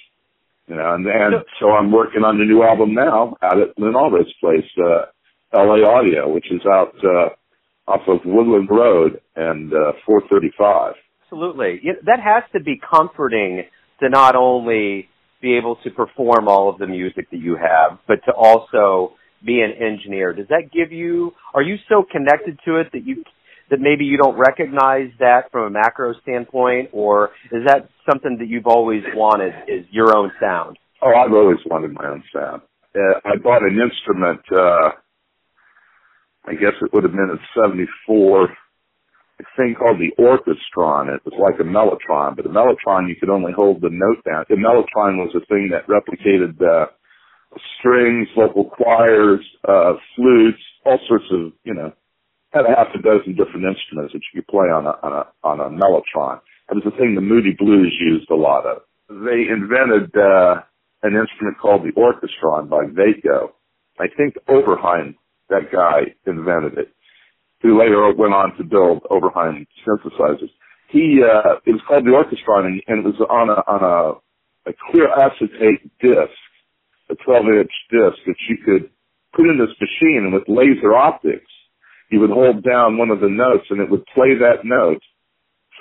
You 0.68 0.76
know, 0.76 0.94
and, 0.94 1.06
and 1.06 1.44
so 1.60 1.72
I'm 1.72 1.92
working 1.92 2.24
on 2.24 2.38
the 2.38 2.46
new 2.46 2.64
album 2.64 2.94
now 2.94 3.36
out 3.42 3.60
at 3.60 3.78
Lynn 3.78 3.94
Allred's 3.94 4.32
place, 4.40 4.64
uh, 4.78 5.08
LA 5.54 5.86
Audio, 5.86 6.34
which 6.34 6.50
is 6.50 6.62
out, 6.66 6.96
uh, 7.04 7.92
off 7.92 8.08
of 8.08 8.20
Woodland 8.24 8.70
Road 8.70 9.20
and, 9.36 9.74
uh, 9.74 9.92
435. 10.06 10.94
Absolutely. 11.24 11.82
That 12.06 12.22
has 12.24 12.44
to 12.54 12.62
be 12.62 12.80
comforting 12.80 13.64
to 14.00 14.08
not 14.08 14.38
only 14.38 15.10
be 15.42 15.58
able 15.58 15.76
to 15.84 15.90
perform 15.90 16.48
all 16.48 16.70
of 16.70 16.78
the 16.78 16.88
music 16.88 17.30
that 17.32 17.42
you 17.42 17.58
have, 17.58 18.00
but 18.08 18.24
to 18.28 18.32
also 18.32 19.16
be 19.46 19.60
an 19.60 19.74
engineer. 19.74 20.32
Does 20.32 20.48
that 20.48 20.72
give 20.72 20.94
you, 20.94 21.34
are 21.54 21.62
you 21.62 21.76
so 21.90 22.06
connected 22.10 22.58
to 22.64 22.78
it 22.78 22.94
that 22.94 23.06
you 23.06 23.26
that 23.70 23.80
maybe 23.80 24.06
you 24.06 24.18
don't 24.18 24.38
recognize 24.38 25.10
that 25.20 25.52
from 25.52 25.68
a 25.68 25.70
macro 25.70 26.14
standpoint, 26.22 26.90
or 26.92 27.32
is 27.52 27.64
that 27.66 27.90
something 28.10 28.38
that 28.40 28.48
you've 28.48 28.68
always 28.68 29.04
wanted 29.16 29.54
is 29.68 29.86
your 29.92 30.16
own 30.16 30.32
sound? 30.40 30.78
Oh, 31.02 31.14
I've 31.14 31.34
always 31.34 31.60
wanted 31.66 31.94
my 31.94 32.06
own 32.06 32.24
sound. 32.34 32.62
Uh, 32.96 33.20
I 33.26 33.38
bought 33.42 33.64
an 33.64 33.80
instrument, 33.80 34.42
uh, 34.52 34.92
I 36.46 36.54
guess 36.54 36.74
it 36.82 36.94
would 36.94 37.04
have 37.04 37.14
been 37.14 37.32
in 37.32 37.40
74, 37.56 38.44
a 38.44 38.50
thing 39.58 39.76
called 39.78 39.98
the 40.00 40.12
Orchestron. 40.22 41.14
It 41.14 41.22
was 41.26 41.34
like 41.40 41.60
a 41.60 41.64
mellotron, 41.64 42.36
but 42.36 42.44
the 42.44 42.52
mellotron 42.52 43.10
you 43.10 43.16
could 43.16 43.30
only 43.30 43.52
hold 43.52 43.82
the 43.82 43.90
note 43.90 44.24
down. 44.24 44.46
The 44.50 44.56
mellotron 44.56 45.18
was 45.18 45.34
a 45.36 45.46
thing 45.48 45.72
that 45.72 45.88
replicated, 45.88 46.62
uh, 46.62 46.88
strings, 47.80 48.28
vocal 48.36 48.70
choirs, 48.70 49.44
uh, 49.68 49.94
flutes, 50.16 50.62
all 50.86 51.00
sorts 51.08 51.26
of, 51.32 51.54
you 51.64 51.74
know, 51.74 51.92
had 52.54 52.66
a 52.66 52.76
half 52.78 52.94
a 52.94 53.02
dozen 53.02 53.36
different 53.36 53.66
instruments 53.66 54.14
that 54.14 54.22
you 54.32 54.42
could 54.42 54.48
play 54.48 54.70
on 54.70 54.86
a 54.86 54.94
on 55.02 55.12
a 55.12 55.24
on 55.44 55.60
a 55.60 55.70
mellotron. 55.74 56.40
It 56.70 56.76
was 56.76 56.86
the 56.86 56.96
thing 56.98 57.16
the 57.16 57.22
Moody 57.22 57.54
Blues 57.58 57.94
used 58.00 58.30
a 58.30 58.36
lot 58.36 58.66
of. 58.66 58.84
They 59.10 59.50
invented 59.50 60.16
uh, 60.16 60.62
an 61.02 61.18
instrument 61.18 61.60
called 61.60 61.84
the 61.84 61.92
orchestron 61.98 62.70
by 62.70 62.86
Vako. 62.86 63.52
I 64.00 64.06
think 64.16 64.36
Oberheim, 64.48 65.16
that 65.50 65.72
guy, 65.72 66.16
invented 66.26 66.78
it. 66.78 66.94
Who 67.62 67.80
later 67.80 68.14
went 68.16 68.34
on 68.34 68.56
to 68.58 68.64
build 68.64 69.04
Oberheim 69.10 69.66
synthesizers. 69.86 70.52
He 70.90 71.22
uh, 71.24 71.58
it 71.66 71.72
was 71.72 71.82
called 71.88 72.06
the 72.06 72.12
orchestron, 72.12 72.66
and, 72.66 72.82
and 72.88 73.06
it 73.06 73.18
was 73.18 73.28
on 73.30 73.50
a 73.50 73.60
on 73.66 73.82
a, 73.82 74.70
a 74.70 74.74
clear 74.92 75.10
acetate 75.10 75.82
disc, 76.00 76.38
a 77.10 77.16
12 77.16 77.46
inch 77.60 77.72
disc 77.90 78.18
that 78.28 78.40
you 78.48 78.58
could 78.64 78.90
put 79.34 79.50
in 79.50 79.58
this 79.58 79.74
machine, 79.82 80.24
and 80.26 80.34
with 80.34 80.44
laser 80.48 80.94
optics 80.96 81.50
you 82.10 82.20
would 82.20 82.30
hold 82.30 82.64
down 82.64 82.98
one 82.98 83.10
of 83.10 83.20
the 83.22 83.30
notes 83.30 83.66
and 83.70 83.82
it 83.82 83.90
would 83.90 84.06
play 84.14 84.36
that 84.40 84.64
note 84.64 85.02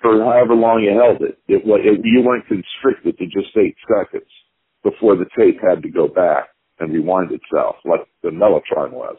for 0.00 0.18
however 0.18 0.54
long 0.54 0.82
you 0.82 0.90
held 0.98 1.22
it. 1.22 1.38
It, 1.48 1.62
it 1.66 2.00
you 2.04 2.22
weren't 2.22 2.46
constricted 2.46 3.18
to 3.18 3.26
just 3.26 3.56
eight 3.56 3.76
seconds 3.86 4.30
before 4.82 5.16
the 5.16 5.26
tape 5.38 5.60
had 5.62 5.82
to 5.82 5.90
go 5.90 6.08
back 6.08 6.48
and 6.78 6.92
rewind 6.92 7.30
itself, 7.30 7.76
like 7.84 8.00
the 8.22 8.30
Mellotron 8.30 8.92
was. 8.92 9.16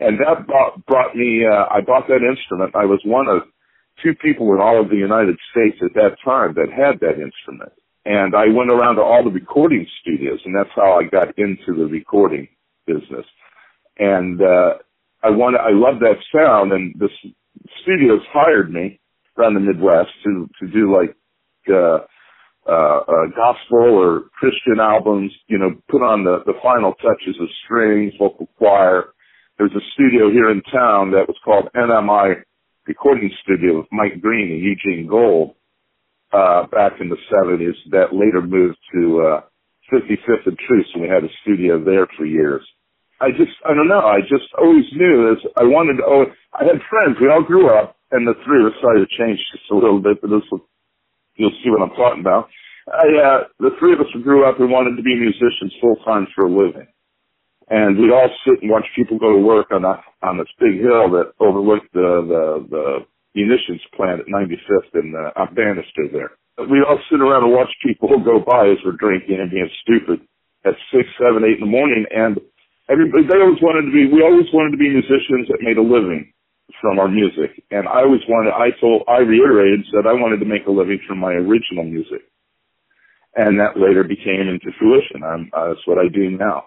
And 0.00 0.18
that 0.20 0.46
brought, 0.46 0.84
brought 0.86 1.16
me. 1.16 1.44
Uh, 1.44 1.66
I 1.70 1.80
bought 1.80 2.08
that 2.08 2.24
instrument. 2.24 2.74
I 2.74 2.84
was 2.84 3.00
one 3.04 3.28
of 3.28 3.42
two 4.02 4.14
people 4.14 4.52
in 4.54 4.60
all 4.60 4.80
of 4.80 4.90
the 4.90 4.96
United 4.96 5.36
States 5.50 5.76
at 5.82 5.94
that 5.94 6.16
time 6.24 6.54
that 6.54 6.68
had 6.70 7.00
that 7.00 7.20
instrument. 7.20 7.72
And 8.04 8.36
I 8.36 8.46
went 8.46 8.70
around 8.70 8.96
to 8.96 9.02
all 9.02 9.24
the 9.24 9.30
recording 9.30 9.86
studios, 10.00 10.40
and 10.44 10.54
that's 10.54 10.70
how 10.76 11.00
I 11.00 11.04
got 11.04 11.36
into 11.38 11.74
the 11.76 11.86
recording 11.86 12.48
business. 12.86 13.26
And 13.98 14.40
uh, 14.40 14.74
I 15.22 15.30
wanted, 15.30 15.60
I 15.60 15.72
love 15.72 16.00
that 16.00 16.18
sound, 16.34 16.72
and 16.72 16.94
the 16.98 17.08
studios 17.82 18.20
hired 18.32 18.72
me 18.72 19.00
around 19.38 19.54
the 19.54 19.60
Midwest 19.60 20.10
to 20.24 20.48
to 20.60 20.66
do 20.72 20.94
like 20.94 21.16
uh, 21.68 21.98
uh, 22.68 23.00
uh, 23.00 23.26
gospel 23.34 23.78
or 23.82 24.30
Christian 24.38 24.80
albums. 24.80 25.32
You 25.48 25.58
know, 25.58 25.70
put 25.88 26.02
on 26.02 26.24
the 26.24 26.38
the 26.46 26.54
final 26.62 26.94
touches 26.94 27.36
of 27.40 27.48
strings, 27.64 28.12
vocal 28.18 28.48
choir. 28.58 29.14
There's 29.58 29.72
a 29.72 29.84
studio 29.94 30.30
here 30.30 30.50
in 30.50 30.62
town 30.70 31.12
that 31.12 31.26
was 31.28 31.36
called 31.44 31.68
NMI 31.74 32.42
Recording 32.86 33.30
Studio 33.42 33.78
with 33.78 33.86
Mike 33.90 34.20
Green 34.20 34.52
and 34.52 34.62
Eugene 34.62 35.08
Gold 35.08 35.54
uh, 36.32 36.66
back 36.66 37.00
in 37.00 37.08
the 37.08 37.16
70s. 37.32 37.74
That 37.90 38.12
later 38.12 38.42
moved 38.42 38.76
to 38.92 39.20
uh, 39.22 39.40
55th 39.92 40.46
and 40.46 40.58
Troost, 40.68 40.90
and 40.94 41.02
we 41.02 41.08
had 41.08 41.24
a 41.24 41.32
studio 41.42 41.82
there 41.82 42.06
for 42.18 42.26
years. 42.26 42.62
I 43.20 43.32
just, 43.32 43.56
I 43.64 43.72
don't 43.72 43.88
know. 43.88 44.04
I 44.04 44.20
just 44.20 44.48
always 44.60 44.84
knew 44.92 45.32
as 45.32 45.40
I 45.56 45.64
wanted 45.64 45.98
to, 45.98 46.04
oh, 46.04 46.24
I 46.52 46.64
had 46.64 46.84
friends. 46.90 47.16
We 47.20 47.32
all 47.32 47.42
grew 47.42 47.72
up 47.72 47.96
and 48.12 48.26
the 48.26 48.36
three 48.44 48.60
of 48.60 48.72
us 48.72 48.78
started 48.78 49.08
to 49.08 49.16
change 49.16 49.40
just 49.52 49.70
a 49.72 49.74
little 49.74 50.00
bit, 50.00 50.20
but 50.20 50.28
this 50.28 50.44
will, 50.52 50.68
you'll 51.36 51.56
see 51.64 51.70
what 51.70 51.80
I'm 51.80 51.96
talking 51.96 52.20
about. 52.20 52.48
I, 52.86 53.08
uh, 53.18 53.40
the 53.58 53.74
three 53.80 53.94
of 53.94 54.00
us 54.00 54.12
grew 54.22 54.44
up 54.44 54.60
and 54.60 54.70
wanted 54.70 54.96
to 54.96 55.02
be 55.02 55.16
musicians 55.16 55.74
full 55.80 55.96
time 56.04 56.28
for 56.36 56.46
a 56.46 56.52
living. 56.52 56.86
And 57.68 57.98
we'd 57.98 58.14
all 58.14 58.30
sit 58.46 58.62
and 58.62 58.70
watch 58.70 58.86
people 58.94 59.18
go 59.18 59.32
to 59.32 59.42
work 59.42 59.72
on 59.72 59.84
a, 59.84 59.98
on 60.22 60.38
this 60.38 60.52
big 60.60 60.78
hill 60.78 61.10
that 61.18 61.34
overlooked 61.40 61.90
the, 61.94 62.22
the, 62.22 62.44
the 62.70 62.86
munitions 63.34 63.82
plant 63.96 64.20
at 64.20 64.30
95th 64.30 64.92
and, 64.94 65.16
uh, 65.16 65.46
Bannister 65.50 66.06
there. 66.12 66.30
We'd 66.62 66.86
all 66.86 67.00
sit 67.10 67.20
around 67.20 67.44
and 67.44 67.52
watch 67.52 67.72
people 67.84 68.08
go 68.22 68.38
by 68.38 68.70
as 68.70 68.78
we're 68.84 69.00
drinking 69.00 69.40
and 69.40 69.50
being 69.50 69.68
stupid 69.82 70.20
at 70.64 70.78
six, 70.94 71.08
seven, 71.18 71.42
eight 71.42 71.58
in 71.58 71.66
the 71.66 71.70
morning 71.70 72.06
and 72.14 72.38
everybody 72.90 73.24
they 73.26 73.40
always 73.40 73.62
wanted 73.62 73.88
to 73.88 73.94
be 73.94 74.06
we 74.12 74.22
always 74.22 74.48
wanted 74.52 74.72
to 74.72 74.80
be 74.82 74.90
musicians 74.90 75.48
that 75.48 75.62
made 75.62 75.78
a 75.78 75.82
living 75.82 76.32
from 76.80 76.98
our 76.98 77.08
music. 77.08 77.62
And 77.70 77.88
i 77.88 78.02
always 78.02 78.22
wanted 78.28 78.52
i 78.52 78.70
told 78.80 79.04
i 79.08 79.18
reiterated 79.18 79.86
said 79.92 80.06
i 80.06 80.14
wanted 80.14 80.40
to 80.40 80.48
make 80.48 80.66
a 80.66 80.74
living 80.74 81.00
from 81.06 81.18
my 81.18 81.32
original 81.32 81.84
music. 81.84 82.22
And 83.36 83.60
that 83.60 83.76
later 83.76 84.04
became 84.04 84.48
into 84.48 84.72
fruition. 84.78 85.22
I'm 85.24 85.50
uh, 85.56 85.68
that's 85.74 85.86
what 85.86 85.98
i 85.98 86.08
do 86.12 86.30
now. 86.30 86.66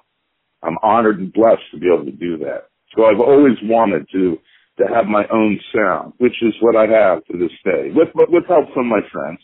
I'm 0.64 0.78
honored 0.84 1.20
and 1.20 1.34
blessed 1.34 1.66
to 1.74 1.80
be 1.80 1.88
able 1.88 2.06
to 2.06 2.18
do 2.18 2.38
that. 2.40 2.70
So 2.96 3.06
i've 3.06 3.22
always 3.22 3.58
wanted 3.64 4.08
to 4.14 4.38
to 4.80 4.86
have 4.88 5.06
my 5.06 5.26
own 5.32 5.60
sound 5.76 6.14
which 6.20 6.40
is 6.42 6.54
what 6.62 6.76
i 6.76 6.88
have 6.88 7.24
to 7.26 7.38
this 7.38 7.56
day 7.66 7.92
with 7.94 8.10
with 8.16 8.46
help 8.48 8.74
from 8.74 8.88
my 8.88 9.02
friends 9.12 9.40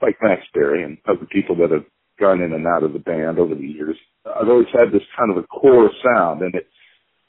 like 0.00 0.16
max 0.22 0.42
berry 0.54 0.84
and 0.84 0.96
other 1.08 1.26
people 1.32 1.56
that 1.56 1.72
have 1.72 1.84
gone 2.20 2.40
in 2.40 2.52
and 2.52 2.66
out 2.66 2.84
of 2.84 2.92
the 2.92 3.00
band 3.00 3.38
over 3.38 3.54
the 3.54 3.66
years 3.66 3.96
I've 4.26 4.48
always 4.48 4.70
had 4.72 4.92
this 4.92 5.06
kind 5.16 5.30
of 5.30 5.38
a 5.38 5.46
core 5.46 5.90
sound, 6.02 6.42
and 6.42 6.54
it, 6.54 6.66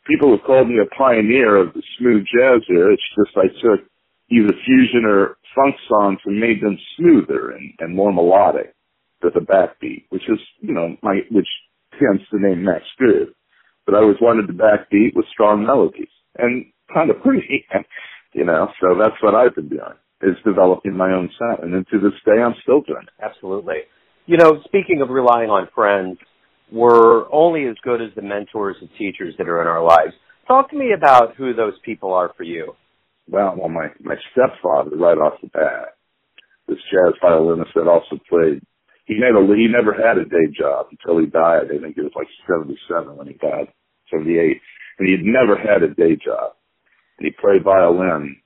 people 0.07 0.31
have 0.31 0.45
called 0.45 0.67
me 0.67 0.79
a 0.79 0.95
pioneer 0.95 1.55
of 1.57 1.73
the 1.73 1.83
smooth 1.99 2.25
jazz 2.25 2.61
era. 2.69 2.93
It's 2.93 3.03
just 3.15 3.37
I 3.37 3.47
took 3.61 3.85
either 4.29 4.53
fusion 4.65 5.05
or 5.05 5.37
funk 5.55 5.75
songs 5.87 6.19
and 6.25 6.39
made 6.39 6.61
them 6.61 6.77
smoother 6.97 7.51
and, 7.51 7.73
and 7.79 7.95
more 7.95 8.11
melodic 8.11 8.73
with 9.23 9.35
a 9.35 9.39
backbeat, 9.39 10.05
which 10.09 10.23
is, 10.29 10.39
you 10.61 10.73
know, 10.73 10.95
my, 11.01 11.21
which 11.31 11.47
hence 11.91 12.21
the 12.31 12.39
name 12.39 12.63
Max 12.63 12.83
Groove. 12.97 13.29
But 13.85 13.95
I 13.95 13.99
always 13.99 14.17
wanted 14.21 14.47
the 14.47 14.53
backbeat 14.53 15.15
with 15.15 15.25
strong 15.31 15.65
melodies 15.65 16.09
and 16.37 16.65
kind 16.93 17.09
of 17.09 17.21
pretty, 17.21 17.65
you 18.33 18.45
know, 18.45 18.69
so 18.81 18.95
that's 18.99 19.21
what 19.21 19.35
I've 19.35 19.55
been 19.55 19.69
doing 19.69 19.97
is 20.21 20.35
developing 20.43 20.97
my 20.97 21.11
own 21.11 21.29
sound. 21.37 21.59
And 21.63 21.73
then 21.73 21.85
to 21.91 21.99
this 21.99 22.19
day, 22.25 22.41
I'm 22.41 22.55
still 22.63 22.81
doing 22.81 23.03
it. 23.03 23.23
Absolutely. 23.23 23.85
You 24.25 24.37
know, 24.37 24.61
speaking 24.65 25.01
of 25.01 25.09
relying 25.09 25.49
on 25.49 25.69
friends, 25.73 26.17
we're 26.71 27.31
only 27.31 27.65
as 27.67 27.75
good 27.83 28.01
as 28.01 28.09
the 28.15 28.21
mentors 28.21 28.77
and 28.81 28.89
teachers 28.97 29.35
that 29.37 29.47
are 29.47 29.61
in 29.61 29.67
our 29.67 29.83
lives. 29.83 30.13
Talk 30.47 30.69
to 30.71 30.77
me 30.77 30.93
about 30.95 31.35
who 31.35 31.53
those 31.53 31.73
people 31.83 32.13
are 32.13 32.31
for 32.37 32.43
you. 32.43 32.73
Well, 33.29 33.55
well, 33.57 33.69
my 33.69 33.89
my 34.01 34.15
stepfather, 34.31 34.95
right 34.95 35.17
off 35.17 35.41
the 35.41 35.49
bat, 35.49 35.95
this 36.67 36.77
jazz 36.91 37.13
violinist 37.21 37.71
that 37.75 37.87
also 37.87 38.19
played. 38.29 38.61
He 39.05 39.15
a 39.15 39.55
he 39.55 39.67
never 39.67 39.93
had 39.93 40.17
a 40.17 40.25
day 40.25 40.47
job 40.57 40.87
until 40.91 41.19
he 41.19 41.27
died. 41.27 41.67
I 41.73 41.81
think 41.81 41.95
he 41.95 42.01
was 42.01 42.11
like 42.15 42.27
seventy 42.47 42.77
seven 42.89 43.17
when 43.17 43.27
he 43.27 43.33
died, 43.33 43.67
seventy 44.11 44.37
eight, 44.37 44.61
and 44.99 45.07
he 45.07 45.13
had 45.13 45.23
never 45.25 45.57
had 45.57 45.83
a 45.83 45.93
day 45.93 46.15
job. 46.23 46.53
and 47.19 47.25
he 47.25 47.31
played 47.41 47.63
violin 47.63 48.37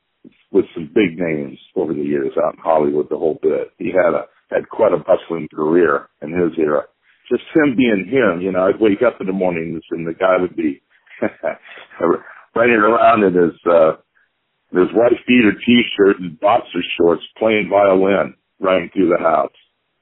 with 0.52 0.66
some 0.74 0.92
big 0.94 1.18
names 1.18 1.58
over 1.76 1.94
the 1.94 2.02
years 2.04 2.34
out 2.44 2.56
in 2.56 2.60
Hollywood, 2.62 3.08
the 3.10 3.18
whole 3.18 3.40
bit. 3.42 3.72
He 3.78 3.88
had 3.88 4.14
a 4.14 4.26
had 4.50 4.70
quite 4.70 4.94
a 4.94 4.98
bustling 4.98 5.48
career 5.54 6.10
in 6.22 6.32
his 6.32 6.52
era. 6.58 6.84
Just 7.32 7.46
him 7.56 7.78
being 7.78 8.08
him, 8.12 8.42
you 8.42 8.54
know, 8.54 8.68
I'd 8.68 8.82
wake 8.82 9.04
up 9.04 9.22
in 9.22 9.28
the 9.28 9.34
mornings 9.34 9.84
and 9.92 10.08
the 10.08 10.16
guy 10.16 10.38
would 10.42 10.58
be 10.58 10.84
running 12.56 12.78
around 12.78 13.24
in 13.26 13.36
his 13.36 13.58
uh 13.72 13.94
his 14.72 14.90
white 14.96 15.20
beater 15.28 15.54
t-shirt 15.66 16.20
and 16.20 16.40
boxer 16.40 16.84
shorts 16.98 17.24
playing 17.40 17.70
violin 17.72 18.36
running 18.60 18.90
through 18.94 19.10
the 19.10 19.24
house. 19.24 19.54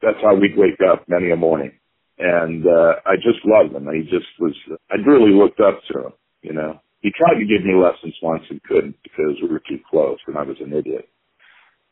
That's 0.02 0.20
how 0.24 0.36
we'd 0.36 0.58
wake 0.58 0.80
up 0.92 1.06
many 1.10 1.32
a 1.32 1.38
morning. 1.38 1.74
And 2.20 2.66
uh 2.68 2.96
I 3.06 3.16
just 3.18 3.46
loved 3.46 3.76
him. 3.76 3.88
He 3.94 4.04
just 4.12 4.28
was 4.40 4.56
I 4.92 4.96
really 5.08 5.34
looked 5.34 5.62
up 5.62 5.82
to 5.94 6.08
him, 6.08 6.14
you 6.44 6.54
know. 6.54 6.82
He 7.02 7.12
tried 7.18 7.40
to 7.40 7.48
give 7.48 7.66
me 7.66 7.76
lessons 7.76 8.16
once 8.24 8.44
and 8.50 8.64
couldn't 8.64 8.98
because 9.04 9.38
we 9.42 9.50
were 9.50 9.64
too 9.70 9.80
close 9.90 10.20
and 10.28 10.38
I 10.38 10.44
was 10.44 10.58
an 10.62 10.74
idiot. 10.74 11.10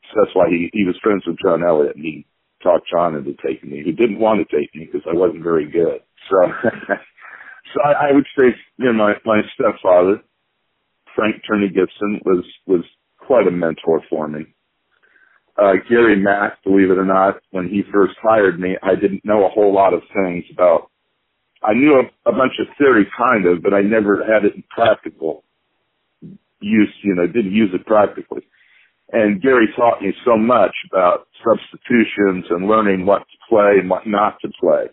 So 0.09 0.21
that's 0.23 0.35
why 0.35 0.49
he 0.49 0.69
he 0.73 0.85
was 0.85 0.97
friends 1.03 1.23
with 1.27 1.37
John 1.43 1.63
Elliott 1.63 1.95
and 1.97 2.05
he 2.05 2.25
talked 2.67 2.89
John 2.91 3.15
into 3.15 3.33
taking 3.45 3.71
me, 3.71 3.81
who 3.83 3.91
didn't 3.91 4.19
want 4.19 4.39
to 4.39 4.55
take 4.55 4.73
me 4.75 4.89
because 4.91 5.07
I 5.09 5.15
wasn't 5.15 5.43
very 5.43 5.69
good. 5.69 6.01
So, 6.29 6.35
so 7.73 7.81
I, 7.83 8.09
I 8.09 8.11
would 8.11 8.25
say, 8.37 8.55
you 8.77 8.85
know, 8.85 8.93
my 8.93 9.13
my 9.25 9.41
stepfather, 9.55 10.21
Frank 11.15 11.37
Turney 11.47 11.69
Gibson, 11.69 12.19
was 12.25 12.45
was 12.65 12.83
quite 13.19 13.47
a 13.47 13.51
mentor 13.51 14.01
for 14.09 14.27
me. 14.27 14.45
Uh, 15.57 15.73
Gary 15.89 16.15
Mack, 16.15 16.63
believe 16.63 16.91
it 16.91 16.99
or 16.99 17.05
not, 17.05 17.37
when 17.51 17.67
he 17.67 17.81
first 17.91 18.13
hired 18.21 18.59
me, 18.59 18.77
I 18.83 18.93
didn't 18.93 19.25
know 19.25 19.45
a 19.45 19.49
whole 19.49 19.73
lot 19.73 19.93
of 19.93 20.01
things 20.13 20.43
about. 20.51 20.91
I 21.63 21.73
knew 21.73 21.95
a, 21.95 22.29
a 22.29 22.31
bunch 22.31 22.53
of 22.59 22.67
theory, 22.77 23.07
kind 23.17 23.47
of, 23.47 23.63
but 23.63 23.73
I 23.73 23.81
never 23.81 24.23
had 24.23 24.45
it 24.45 24.55
in 24.55 24.63
practical 24.69 25.43
use. 26.59 26.93
You 27.01 27.15
know, 27.15 27.25
didn't 27.25 27.53
use 27.53 27.71
it 27.73 27.85
practically. 27.85 28.43
And 29.11 29.41
Gary 29.41 29.67
taught 29.75 30.01
me 30.01 30.13
so 30.25 30.37
much 30.37 30.75
about 30.91 31.27
substitutions 31.43 32.45
and 32.49 32.67
learning 32.67 33.05
what 33.05 33.19
to 33.19 33.37
play 33.49 33.79
and 33.79 33.89
what 33.89 34.05
not 34.05 34.37
to 34.41 34.49
play. 34.59 34.87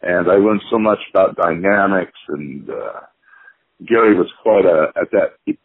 And 0.00 0.30
I 0.30 0.34
learned 0.34 0.62
so 0.70 0.78
much 0.78 0.98
about 1.10 1.36
dynamics 1.36 2.18
and, 2.28 2.68
uh, 2.68 3.00
Gary 3.86 4.16
was 4.16 4.30
quite 4.42 4.64
a, 4.64 4.92
at 4.96 5.10
that 5.10 5.56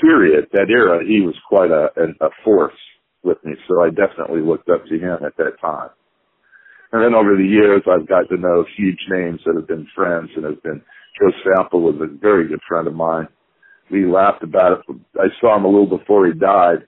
period, 0.00 0.46
that 0.52 0.70
era, 0.70 1.04
he 1.04 1.20
was 1.20 1.34
quite 1.48 1.70
a, 1.70 1.88
a 2.20 2.30
force 2.44 2.78
with 3.22 3.38
me. 3.44 3.54
So 3.68 3.82
I 3.82 3.90
definitely 3.90 4.40
looked 4.40 4.68
up 4.68 4.84
to 4.86 4.94
him 4.94 5.18
at 5.24 5.36
that 5.36 5.60
time. 5.60 5.90
And 6.92 7.02
then 7.02 7.14
over 7.14 7.36
the 7.36 7.46
years, 7.46 7.82
I've 7.90 8.06
got 8.06 8.28
to 8.28 8.36
know 8.36 8.64
huge 8.76 9.00
names 9.10 9.40
that 9.44 9.56
have 9.56 9.66
been 9.66 9.88
friends 9.94 10.30
and 10.36 10.44
have 10.44 10.62
been, 10.62 10.80
Joe 11.18 11.32
Sample 11.42 11.82
was 11.82 11.96
a 12.00 12.06
very 12.06 12.46
good 12.46 12.60
friend 12.68 12.86
of 12.86 12.94
mine 12.94 13.28
we 13.90 14.06
laughed 14.06 14.42
about 14.42 14.72
it. 14.72 14.96
I 15.16 15.26
saw 15.40 15.56
him 15.56 15.64
a 15.64 15.68
little 15.68 15.98
before 15.98 16.26
he 16.26 16.32
died, 16.32 16.86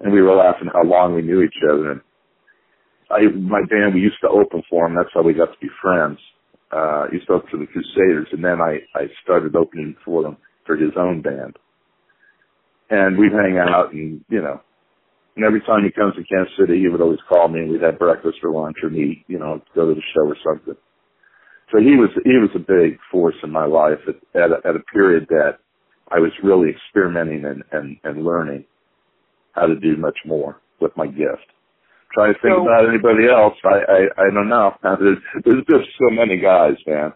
and 0.00 0.12
we 0.12 0.22
were 0.22 0.34
laughing 0.34 0.68
how 0.72 0.84
long 0.84 1.14
we 1.14 1.22
knew 1.22 1.42
each 1.42 1.56
other. 1.64 1.92
And 1.92 2.00
I, 3.10 3.20
my 3.34 3.60
band, 3.68 3.94
we 3.94 4.00
used 4.00 4.20
to 4.22 4.28
open 4.28 4.62
for 4.68 4.86
him. 4.86 4.94
That's 4.96 5.10
how 5.14 5.22
we 5.22 5.34
got 5.34 5.46
to 5.52 5.60
be 5.60 5.68
friends. 5.80 6.18
Uh, 6.70 7.04
used 7.12 7.26
to 7.26 7.34
open 7.34 7.50
for 7.50 7.58
the 7.58 7.66
Crusaders, 7.66 8.28
and 8.32 8.44
then 8.44 8.60
I, 8.60 8.78
I 8.94 9.06
started 9.22 9.54
opening 9.56 9.94
for 10.04 10.22
them 10.22 10.36
for 10.66 10.76
his 10.76 10.92
own 10.96 11.20
band. 11.20 11.56
And 12.88 13.18
we'd 13.18 13.32
hang 13.32 13.58
out, 13.58 13.92
and 13.92 14.24
you 14.28 14.40
know, 14.40 14.60
and 15.36 15.44
every 15.44 15.60
time 15.62 15.84
he 15.84 15.90
comes 15.90 16.14
to 16.14 16.24
Kansas 16.24 16.52
City, 16.58 16.78
he 16.78 16.88
would 16.88 17.00
always 17.00 17.20
call 17.28 17.48
me, 17.48 17.60
and 17.60 17.70
we'd 17.70 17.82
have 17.82 17.98
breakfast 17.98 18.38
or 18.42 18.52
lunch, 18.52 18.76
or 18.82 18.90
meet, 18.90 19.24
you 19.28 19.38
know, 19.38 19.62
go 19.74 19.88
to 19.88 19.94
the 19.94 20.02
show 20.14 20.28
or 20.28 20.36
something. 20.44 20.76
So 21.72 21.78
he 21.78 21.96
was 21.96 22.10
he 22.24 22.36
was 22.36 22.50
a 22.54 22.58
big 22.58 22.98
force 23.10 23.36
in 23.42 23.50
my 23.50 23.64
life 23.64 23.98
at 24.06 24.16
at 24.38 24.50
a, 24.50 24.68
at 24.68 24.76
a 24.76 24.84
period 24.92 25.26
that 25.30 25.58
I 26.14 26.18
was 26.18 26.32
really 26.42 26.68
experimenting 26.70 27.44
and, 27.44 27.62
and, 27.72 27.96
and 28.04 28.24
learning 28.24 28.64
how 29.52 29.66
to 29.66 29.76
do 29.76 29.96
much 29.96 30.18
more 30.26 30.60
with 30.80 30.92
my 30.96 31.06
gift. 31.06 31.48
Trying 32.12 32.34
to 32.34 32.40
think 32.40 32.54
so, 32.54 32.62
about 32.62 32.88
anybody 32.88 33.24
else, 33.28 33.54
I, 33.64 33.78
I, 33.90 34.26
I 34.26 34.34
don't 34.34 34.48
know. 34.48 34.72
There's, 34.82 35.18
there's 35.44 35.64
just 35.64 35.88
so 35.98 36.10
many 36.10 36.38
guys, 36.38 36.74
man. 36.86 37.12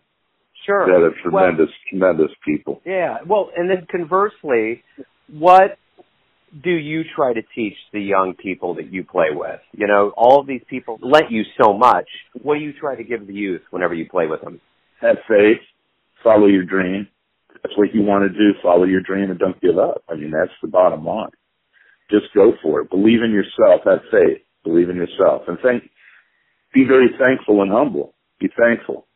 Sure. 0.65 0.87
That 0.87 1.05
are 1.05 1.15
tremendous, 1.23 1.69
well, 1.69 1.91
tremendous 1.91 2.37
people. 2.45 2.81
Yeah. 2.85 3.19
Well, 3.27 3.51
and 3.55 3.69
then 3.69 3.87
conversely, 3.91 4.83
what 5.31 5.79
do 6.65 6.71
you 6.71 7.03
try 7.15 7.35
to 7.35 7.43
teach 7.55 7.75
the 7.93 8.01
young 8.01 8.35
people 8.35 8.77
that 8.77 8.91
you 8.93 9.05
play 9.05 9.29
with? 9.33 9.61
You 9.73 9.87
know, 9.87 10.13
all 10.17 10.41
of 10.41 10.47
these 10.47 10.63
people 10.69 10.99
lent 11.03 11.31
you 11.31 11.43
so 11.63 11.77
much. 11.77 12.07
What 12.43 12.55
do 12.55 12.61
you 12.61 12.73
try 12.73 12.97
to 12.97 13.05
give 13.05 13.27
the 13.27 13.35
youth 13.35 13.63
whenever 13.71 13.95
you 13.95 14.09
play 14.09 14.27
with 14.27 14.41
them? 14.41 14.61
Have 15.03 15.17
faith, 15.29 15.61
follow 16.25 16.47
your 16.47 16.65
dream, 16.65 17.07
that's 17.63 17.77
what 17.77 17.95
you 17.95 18.03
want 18.03 18.31
to 18.31 18.39
do. 18.39 18.59
Follow 18.63 18.85
your 18.85 19.01
dream 19.01 19.31
and 19.31 19.39
don't 19.39 19.61
give 19.61 19.79
up. 19.79 20.03
I 20.09 20.15
mean, 20.15 20.31
that's 20.31 20.53
the 20.63 20.69
bottom 20.69 21.05
line. 21.05 21.31
Just 22.11 22.27
go 22.35 22.53
for 22.63 22.81
it. 22.81 22.91
Believe 22.91 23.23
in 23.23 23.33
yourself. 23.33 23.83
Have 23.85 24.01
faith. 24.11 24.43
Believe 24.65 24.91
in 24.91 24.97
yourself. 24.97 25.43
And 25.49 25.59
thank, 25.63 25.85
be 26.75 26.85
very 26.85 27.09
thankful 27.19 27.63
and 27.63 27.71
humble. 27.71 28.15
Be 28.39 28.49
thankful. 28.59 29.07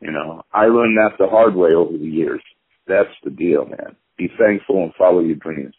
You 0.00 0.12
know, 0.12 0.42
I 0.52 0.66
learned 0.66 0.96
that 0.98 1.16
the 1.18 1.26
hard 1.26 1.54
way 1.54 1.70
over 1.70 1.96
the 1.96 2.04
years. 2.04 2.42
That's 2.86 3.10
the 3.24 3.30
deal, 3.30 3.64
man. 3.64 3.96
Be 4.18 4.28
thankful 4.38 4.82
and 4.82 4.94
follow 4.94 5.20
your 5.20 5.36
dreams. 5.36 5.74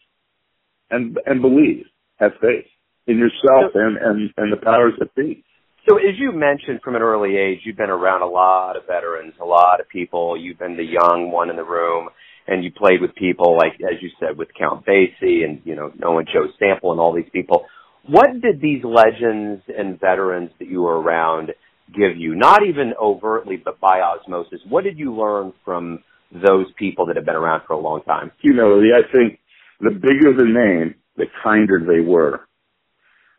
And, 0.90 1.18
and 1.26 1.42
believe. 1.42 1.86
Have 2.16 2.32
faith 2.40 2.66
in 3.06 3.16
yourself 3.16 3.72
and, 3.74 3.96
and, 3.96 4.30
and 4.36 4.52
the 4.52 4.56
powers 4.62 4.94
that 4.98 5.14
be. 5.14 5.44
So 5.88 5.96
as 5.96 6.18
you 6.18 6.32
mentioned 6.32 6.80
from 6.84 6.96
an 6.96 7.02
early 7.02 7.36
age, 7.38 7.60
you've 7.64 7.76
been 7.76 7.88
around 7.88 8.20
a 8.20 8.26
lot 8.26 8.76
of 8.76 8.86
veterans, 8.86 9.32
a 9.40 9.44
lot 9.44 9.80
of 9.80 9.88
people. 9.88 10.36
You've 10.36 10.58
been 10.58 10.76
the 10.76 10.84
young 10.84 11.30
one 11.30 11.48
in 11.48 11.56
the 11.56 11.64
room 11.64 12.08
and 12.46 12.62
you 12.62 12.70
played 12.70 13.00
with 13.00 13.14
people 13.14 13.56
like, 13.56 13.72
as 13.80 14.02
you 14.02 14.10
said, 14.20 14.36
with 14.36 14.48
Count 14.58 14.84
Basie 14.84 15.44
and, 15.44 15.62
you 15.64 15.74
know, 15.74 15.90
knowing 15.98 16.26
Joe 16.26 16.48
Sample 16.58 16.92
and 16.92 17.00
all 17.00 17.14
these 17.14 17.30
people. 17.32 17.64
What 18.06 18.28
did 18.42 18.60
these 18.60 18.82
legends 18.84 19.62
and 19.68 19.98
veterans 19.98 20.50
that 20.58 20.68
you 20.68 20.82
were 20.82 21.00
around 21.00 21.52
give 21.94 22.16
you? 22.18 22.34
Not 22.34 22.66
even 22.66 22.92
overtly, 23.00 23.56
but 23.56 23.80
by 23.80 24.00
osmosis. 24.00 24.60
What 24.68 24.84
did 24.84 24.98
you 24.98 25.14
learn 25.14 25.54
from 25.64 26.00
those 26.32 26.66
people 26.78 27.06
that 27.06 27.16
have 27.16 27.24
been 27.24 27.34
around 27.34 27.62
for 27.66 27.72
a 27.72 27.80
long 27.80 28.02
time? 28.02 28.30
You 28.42 28.52
know, 28.52 28.78
I 28.80 29.10
think 29.10 29.38
the 29.80 29.90
bigger 29.90 30.34
the 30.36 30.44
name, 30.44 30.96
the 31.16 31.26
kinder 31.42 31.80
they 31.80 32.00
were. 32.00 32.46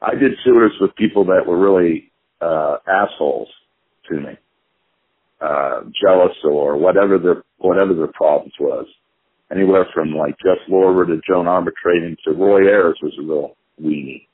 I 0.01 0.15
did 0.15 0.31
tours 0.45 0.71
with 0.79 0.95
people 0.95 1.25
that 1.25 1.45
were 1.45 1.59
really 1.59 2.08
uh, 2.41 2.77
assholes 2.87 3.49
to 4.09 4.15
me, 4.15 4.37
uh, 5.41 5.81
jealous 6.01 6.35
or 6.43 6.77
whatever 6.77 7.17
their 7.17 7.43
whatever 7.57 7.93
their 7.93 8.11
problems 8.13 8.53
was. 8.59 8.85
Anywhere 9.51 9.87
from 9.93 10.13
like 10.13 10.35
Jeff 10.37 10.59
Lorber 10.69 11.07
to 11.07 11.19
Joan 11.27 11.45
Armatrading 11.45 12.17
to 12.23 12.33
Roy 12.33 12.67
Ayers 12.67 12.99
was 13.01 13.13
a 13.19 13.23
real 13.23 13.55
weenie. 13.81 14.27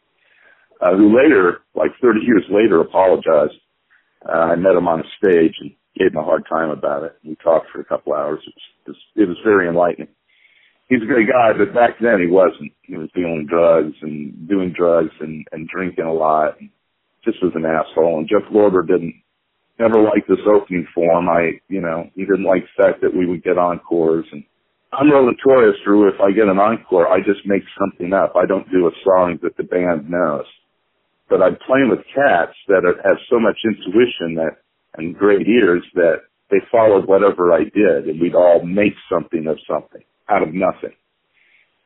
Uh, 0.82 0.96
who 0.98 1.16
later, 1.16 1.60
like 1.74 1.92
30 2.02 2.20
years 2.22 2.44
later, 2.50 2.82
apologized. 2.82 3.60
Uh, 4.28 4.52
I 4.52 4.56
met 4.56 4.76
him 4.76 4.88
on 4.88 5.00
a 5.00 5.04
stage 5.18 5.54
and 5.62 5.72
gave 5.98 6.12
him 6.12 6.18
a 6.18 6.24
hard 6.24 6.44
time 6.50 6.70
about 6.70 7.04
it. 7.04 7.16
We 7.24 7.36
talked 7.36 7.68
for 7.72 7.80
a 7.80 7.86
couple 7.86 8.14
hours. 8.14 8.40
It 8.46 8.90
was, 8.90 8.98
it 9.16 9.28
was 9.28 9.38
very 9.46 9.70
enlightening. 9.70 10.10
He's 10.90 11.02
a 11.02 11.06
great 11.06 11.28
guy, 11.30 11.52
but 11.58 11.74
back 11.74 11.98
then 12.00 12.20
he 12.20 12.28
wasn't. 12.28 12.74
He 12.84 12.98
was 12.98 13.10
dealing 13.16 13.48
drugs 13.50 13.96
and 14.02 14.48
doing 14.48 14.74
drugs 14.78 15.12
and, 15.20 15.46
and 15.52 15.68
drinking 15.68 16.06
a 16.06 16.14
lot. 16.14 16.60
And 16.60 16.70
just 17.26 17.44
was 17.44 17.54
an 17.56 17.66
asshole. 17.66 18.20
And 18.20 18.30
Jeff 18.30 18.48
Lorber 18.54 18.88
didn't 18.88 19.16
never 19.80 20.02
liked 20.02 20.28
this 20.28 20.44
opening 20.48 20.88
for 20.94 21.20
him. 21.20 21.30
I, 21.30 21.60
you 21.68 21.82
know, 21.82 22.10
he 22.16 22.24
didn't 22.24 22.46
like 22.46 22.64
the 22.64 22.84
fact 22.84 23.02
that 23.02 23.16
we 23.16 23.26
would 23.26 23.44
get 23.44 23.58
encores. 23.58 24.26
And 24.32 24.44
I'm 24.94 25.12
real 25.12 25.26
notorious 25.26 25.76
for 25.84 26.08
if 26.08 26.20
I 26.22 26.32
get 26.32 26.48
an 26.48 26.60
encore, 26.60 27.08
I 27.08 27.20
just 27.20 27.46
make 27.46 27.64
something 27.78 28.14
up. 28.14 28.34
I 28.36 28.46
don't 28.46 28.70
do 28.72 28.88
a 28.88 28.96
song 29.04 29.40
that 29.44 29.58
the 29.58 29.64
band 29.64 30.10
knows. 30.10 30.46
But 31.30 31.42
I'm 31.42 31.58
playing 31.68 31.90
with 31.90 32.06
cats 32.14 32.56
that 32.68 32.86
are, 32.86 32.96
have 33.04 33.18
so 33.30 33.40
much 33.40 33.58
intuition 33.66 34.36
that 34.36 34.62
and 34.98 35.18
great 35.18 35.48
ears 35.48 35.84
that 35.96 36.24
they 36.50 36.58
followed 36.72 37.08
whatever 37.08 37.52
I 37.52 37.64
did, 37.66 38.08
and 38.08 38.22
we'd 38.22 38.36
all 38.36 38.64
make 38.64 38.94
something 39.12 39.46
of 39.48 39.58
something 39.68 40.04
out 40.30 40.44
of 40.44 40.54
nothing. 40.54 40.96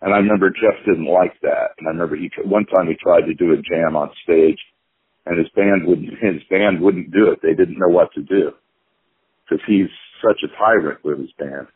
And 0.01 0.13
I 0.13 0.17
remember 0.17 0.49
Jeff 0.49 0.77
didn't 0.85 1.11
like 1.11 1.33
that. 1.41 1.75
And 1.79 1.87
I 1.87 1.91
remember 1.91 2.15
he 2.15 2.29
one 2.45 2.65
time 2.65 2.87
he 2.87 2.95
tried 3.01 3.25
to 3.25 3.33
do 3.33 3.53
a 3.53 3.57
jam 3.57 3.95
on 3.95 4.11
stage 4.23 4.59
and 5.25 5.37
his 5.37 5.49
band 5.55 5.85
wouldn't 5.85 6.09
his 6.21 6.43
band 6.49 6.81
wouldn't 6.81 7.11
do 7.11 7.31
it. 7.31 7.39
They 7.41 7.53
didn't 7.53 7.79
know 7.79 7.91
what 7.91 8.13
to 8.13 8.21
do 8.21 8.51
because 9.43 9.63
he's 9.67 9.91
such 10.21 10.41
a 10.43 10.51
tyrant 10.57 11.03
with 11.03 11.19
his 11.19 11.31
band. 11.37 11.67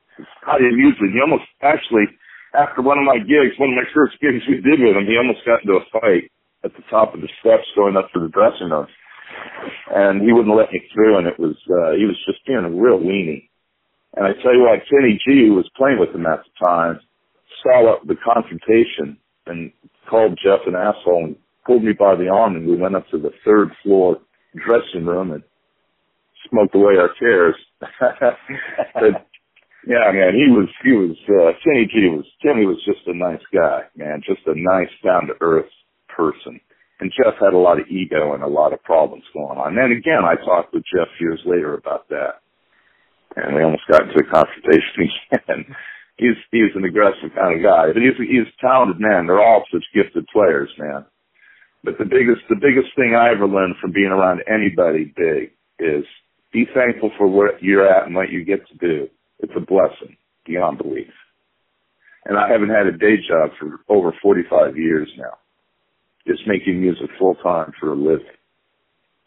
You 0.59 0.69
usually? 0.69 1.11
He 1.13 1.21
almost 1.21 1.47
actually 1.61 2.05
after 2.53 2.81
one 2.81 2.97
of 2.97 3.05
my 3.05 3.17
gigs, 3.17 3.57
one 3.57 3.73
of 3.73 3.79
my 3.81 3.89
first 3.93 4.13
gigs 4.21 4.45
we 4.47 4.61
did 4.61 4.77
with 4.79 4.95
him, 4.95 5.09
he 5.09 5.17
almost 5.17 5.41
got 5.45 5.65
into 5.65 5.81
a 5.81 5.85
fight 5.89 6.29
at 6.63 6.71
the 6.77 6.85
top 6.89 7.13
of 7.13 7.21
the 7.21 7.29
steps 7.41 7.67
going 7.75 7.97
up 7.97 8.09
to 8.13 8.21
the 8.21 8.29
dressing 8.29 8.69
room, 8.69 8.87
and 9.93 10.21
he 10.21 10.31
wouldn't 10.31 10.55
let 10.55 10.71
me 10.71 10.81
through. 10.93 11.17
And 11.17 11.27
it 11.27 11.39
was 11.39 11.57
uh, 11.67 11.97
he 11.97 12.05
was 12.05 12.17
just 12.25 12.45
being 12.45 12.63
a 12.63 12.69
real 12.69 13.01
weenie. 13.01 13.49
And 14.15 14.25
I 14.29 14.37
tell 14.41 14.53
you 14.53 14.61
what, 14.61 14.85
Kenny 14.85 15.17
G, 15.25 15.49
who 15.49 15.55
was 15.57 15.69
playing 15.75 15.97
with 15.99 16.13
him 16.13 16.25
at 16.29 16.45
the 16.45 16.53
time, 16.63 16.99
saw 17.65 17.93
up 17.93 18.05
the 18.05 18.15
confrontation 18.21 19.17
and 19.47 19.71
called 20.07 20.37
Jeff 20.37 20.61
an 20.67 20.75
asshole 20.75 21.33
and 21.33 21.35
pulled 21.65 21.83
me 21.83 21.93
by 21.93 22.15
the 22.15 22.29
arm 22.29 22.55
and 22.55 22.67
we 22.67 22.75
went 22.75 22.95
up 22.95 23.07
to 23.09 23.17
the 23.17 23.31
third 23.45 23.69
floor 23.83 24.17
dressing 24.55 25.05
room 25.05 25.31
and 25.31 25.43
smoked 26.49 26.75
away 26.75 26.93
our 26.97 27.09
chairs. 27.19 27.55
but 28.93 29.27
Yeah, 29.85 30.15
man, 30.15 30.31
he 30.31 30.47
was 30.47 30.69
he 30.83 30.91
was 30.95 31.17
uh 31.27 31.51
Kenny 31.59 31.83
G 31.91 32.07
was 32.07 32.25
Kenny 32.41 32.65
was 32.65 32.79
just 32.87 33.03
a 33.07 33.15
nice 33.15 33.43
guy, 33.51 33.83
man, 33.95 34.23
just 34.23 34.47
a 34.47 34.55
nice 34.55 34.91
down 35.03 35.27
to 35.27 35.35
earth 35.41 35.71
person. 36.07 36.59
And 36.99 37.11
Jeff 37.11 37.35
had 37.41 37.51
a 37.53 37.59
lot 37.59 37.81
of 37.81 37.87
ego 37.87 38.33
and 38.33 38.43
a 38.43 38.47
lot 38.47 38.71
of 38.71 38.81
problems 38.83 39.25
going 39.33 39.57
on. 39.57 39.77
And 39.77 39.91
again, 39.91 40.23
I 40.23 40.39
talked 40.39 40.73
with 40.73 40.87
Jeff 40.87 41.11
years 41.19 41.41
later 41.43 41.73
about 41.73 42.07
that. 42.09 42.39
And 43.35 43.55
we 43.55 43.63
almost 43.63 43.83
got 43.91 44.07
into 44.07 44.23
a 44.23 44.31
confrontation 44.31 45.11
again. 45.33 45.75
he's 46.15 46.39
he's 46.51 46.71
an 46.75 46.85
aggressive 46.85 47.35
kind 47.35 47.57
of 47.57 47.59
guy, 47.59 47.91
but 47.91 47.99
he's 47.99 48.15
he's 48.23 48.47
a 48.47 48.61
talented 48.63 49.03
man. 49.03 49.27
They're 49.27 49.43
all 49.43 49.67
such 49.67 49.83
gifted 49.91 50.27
players, 50.31 50.71
man. 50.77 51.03
But 51.83 51.97
the 51.97 52.05
biggest 52.05 52.41
the 52.49 52.55
biggest 52.55 52.95
thing 52.95 53.15
I 53.15 53.31
ever 53.31 53.47
learned 53.47 53.75
from 53.81 53.91
being 53.91 54.11
around 54.11 54.41
anybody 54.47 55.13
big 55.15 55.51
is 55.79 56.05
be 56.53 56.65
thankful 56.73 57.11
for 57.17 57.27
where 57.27 57.59
you're 57.59 57.87
at 57.87 58.05
and 58.05 58.15
what 58.15 58.29
you 58.29 58.45
get 58.45 58.65
to 58.67 58.77
do. 58.77 59.09
It's 59.39 59.51
a 59.55 59.59
blessing 59.59 60.15
beyond 60.45 60.77
belief. 60.77 61.11
And 62.25 62.37
I 62.37 62.47
haven't 62.49 62.69
had 62.69 62.87
a 62.87 62.97
day 62.97 63.17
job 63.27 63.51
for 63.59 63.79
over 63.89 64.13
45 64.21 64.77
years 64.77 65.09
now. 65.17 65.37
Just 66.25 66.47
making 66.47 66.79
music 66.79 67.09
full 67.19 67.35
time 67.35 67.73
for 67.79 67.91
a 67.91 67.95
living. 67.95 68.37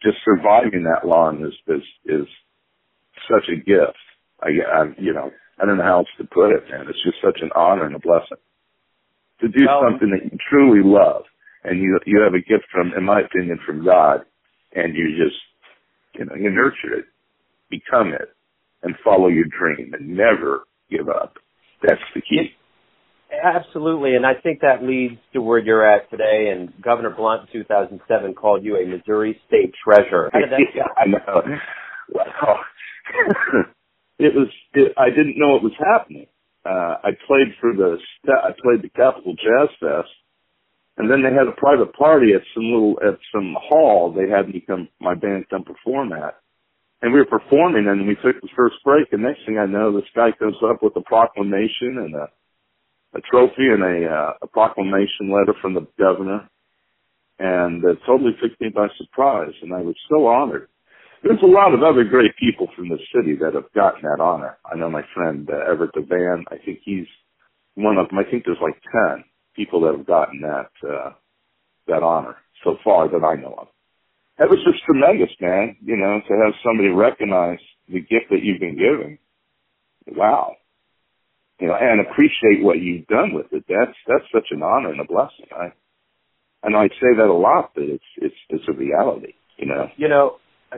Just 0.02 0.16
surviving 0.24 0.84
that 0.84 1.06
long 1.06 1.44
is, 1.44 1.52
is, 1.68 1.82
is 2.06 2.26
such 3.28 3.50
a 3.52 3.56
gift. 3.56 3.98
I, 4.40 4.48
I, 4.48 4.84
you 4.98 5.12
know, 5.12 5.30
I 5.60 5.66
don't 5.66 5.76
know 5.76 5.84
how 5.84 5.98
else 5.98 6.08
to 6.18 6.24
put 6.24 6.52
it, 6.52 6.64
man. 6.70 6.86
It's 6.88 7.02
just 7.04 7.18
such 7.22 7.40
an 7.42 7.50
honor 7.54 7.84
and 7.84 7.96
a 7.96 7.98
blessing 7.98 8.38
to 9.40 9.48
do 9.48 9.66
well, 9.66 9.82
something 9.90 10.10
that 10.10 10.32
you 10.32 10.38
truly 10.48 10.80
love 10.82 11.24
and 11.66 11.80
you, 11.80 11.98
you 12.06 12.20
have 12.22 12.34
a 12.34 12.38
gift 12.38 12.64
from, 12.72 12.92
in 12.96 13.04
my 13.04 13.20
opinion, 13.20 13.58
from 13.66 13.84
God 13.84 14.24
and 14.74 14.94
you 14.94 15.08
just, 15.16 15.36
you 16.14 16.24
know, 16.24 16.34
you 16.34 16.50
nurture 16.50 16.98
it, 16.98 17.06
become 17.70 18.08
it, 18.08 18.28
and 18.82 18.94
follow 19.04 19.28
your 19.28 19.46
dream 19.46 19.94
and 19.94 20.16
never 20.16 20.64
give 20.90 21.08
up. 21.08 21.36
That's 21.82 22.00
the 22.14 22.20
key. 22.20 22.52
Absolutely, 23.42 24.14
and 24.14 24.24
I 24.24 24.34
think 24.40 24.60
that 24.60 24.84
leads 24.84 25.20
to 25.32 25.42
where 25.42 25.58
you're 25.58 25.86
at 25.86 26.08
today. 26.10 26.52
And 26.54 26.72
Governor 26.82 27.10
Blunt 27.10 27.48
in 27.52 27.60
2007 27.60 28.34
called 28.34 28.64
you 28.64 28.76
a 28.76 28.86
Missouri 28.86 29.40
State 29.48 29.74
treasure. 29.82 30.30
yeah, 30.74 30.84
I 30.96 31.06
know. 31.08 31.42
Well, 32.12 32.58
it 34.18 34.32
was. 34.34 34.48
It, 34.74 34.92
I 34.96 35.10
didn't 35.10 35.38
know 35.38 35.56
it 35.56 35.62
was 35.62 35.72
happening. 35.78 36.26
Uh, 36.64 36.96
I 37.02 37.10
played 37.26 37.48
for 37.60 37.72
the. 37.72 37.98
I 38.28 38.50
played 38.62 38.82
the 38.82 38.90
Capital 38.90 39.34
Jazz 39.34 39.68
Fest, 39.80 40.08
and 40.96 41.10
then 41.10 41.22
they 41.22 41.32
had 41.32 41.48
a 41.48 41.60
private 41.60 41.92
party 41.94 42.32
at 42.34 42.42
some 42.54 42.64
little 42.64 42.96
at 43.06 43.18
some 43.32 43.54
hall. 43.60 44.12
They 44.12 44.30
had 44.30 44.48
me 44.48 44.64
come, 44.66 44.88
my 45.00 45.14
band 45.14 45.46
come 45.50 45.64
perform 45.64 46.12
at, 46.12 46.40
and 47.02 47.12
we 47.12 47.20
were 47.20 47.26
performing 47.26 47.86
and 47.88 48.06
we 48.06 48.14
took 48.16 48.40
the 48.40 48.48
first 48.56 48.76
break 48.84 49.08
and 49.12 49.22
next 49.22 49.44
thing 49.46 49.58
I 49.58 49.66
know 49.66 49.92
this 49.92 50.08
guy 50.14 50.30
comes 50.38 50.56
up 50.64 50.82
with 50.82 50.96
a 50.96 51.02
proclamation 51.02 51.98
and 51.98 52.14
a 52.14 52.28
a 53.14 53.20
trophy 53.30 53.68
and 53.72 53.82
a 53.82 54.08
uh, 54.08 54.32
a 54.42 54.46
proclamation 54.46 55.32
letter 55.32 55.54
from 55.60 55.74
the 55.74 55.86
governor 55.98 56.48
and 57.38 57.84
it 57.84 57.98
totally 58.06 58.32
took 58.42 58.58
me 58.60 58.68
by 58.74 58.88
surprise 58.96 59.52
and 59.62 59.74
I 59.74 59.82
was 59.82 59.96
so 60.08 60.26
honored. 60.26 60.68
There's 61.22 61.42
a 61.42 61.46
lot 61.46 61.74
of 61.74 61.82
other 61.82 62.04
great 62.04 62.36
people 62.38 62.68
from 62.76 62.88
the 62.88 62.98
city 63.14 63.36
that 63.40 63.54
have 63.54 63.72
gotten 63.74 64.02
that 64.02 64.22
honor. 64.22 64.58
I 64.64 64.76
know 64.76 64.90
my 64.90 65.02
friend 65.14 65.48
uh, 65.50 65.70
Everett 65.70 65.92
DeVan, 65.94 66.44
I 66.50 66.56
think 66.64 66.80
he's 66.84 67.06
one 67.74 67.98
of 67.98 68.08
them. 68.08 68.18
I 68.18 68.30
think 68.30 68.44
there's 68.44 68.58
like 68.62 68.80
10 69.16 69.24
people 69.56 69.80
that 69.82 69.96
have 69.96 70.06
gotten 70.06 70.42
that 70.42 70.70
uh 70.86 71.10
that 71.88 72.02
honor 72.02 72.36
so 72.62 72.76
far 72.84 73.08
that 73.08 73.24
I 73.24 73.40
know 73.40 73.54
of 73.58 73.68
that 74.38 74.50
was 74.50 74.60
just 74.64 74.84
tremendous, 74.84 75.30
man. 75.40 75.76
You 75.82 75.96
know, 75.96 76.20
to 76.28 76.34
have 76.44 76.54
somebody 76.64 76.88
recognize 76.88 77.58
the 77.88 78.00
gift 78.00 78.28
that 78.30 78.42
you've 78.42 78.60
been 78.60 78.76
given. 78.76 79.18
Wow. 80.06 80.56
You 81.58 81.68
know, 81.68 81.76
and 81.80 82.00
appreciate 82.00 82.62
what 82.62 82.78
you've 82.78 83.06
done 83.06 83.32
with 83.32 83.46
it. 83.52 83.64
That's 83.68 83.96
that's 84.06 84.24
such 84.32 84.48
an 84.50 84.62
honor 84.62 84.90
and 84.90 85.00
a 85.00 85.04
blessing. 85.04 85.46
I 85.52 85.72
I 86.62 86.70
know 86.70 86.78
I 86.78 86.88
say 86.88 87.16
that 87.16 87.28
a 87.28 87.32
lot, 87.32 87.72
but 87.74 87.84
it's 87.84 88.04
it's 88.16 88.34
it's 88.50 88.64
a 88.68 88.72
reality. 88.72 89.32
You 89.56 89.66
know. 89.66 89.88
You 89.96 90.08
know, 90.08 90.36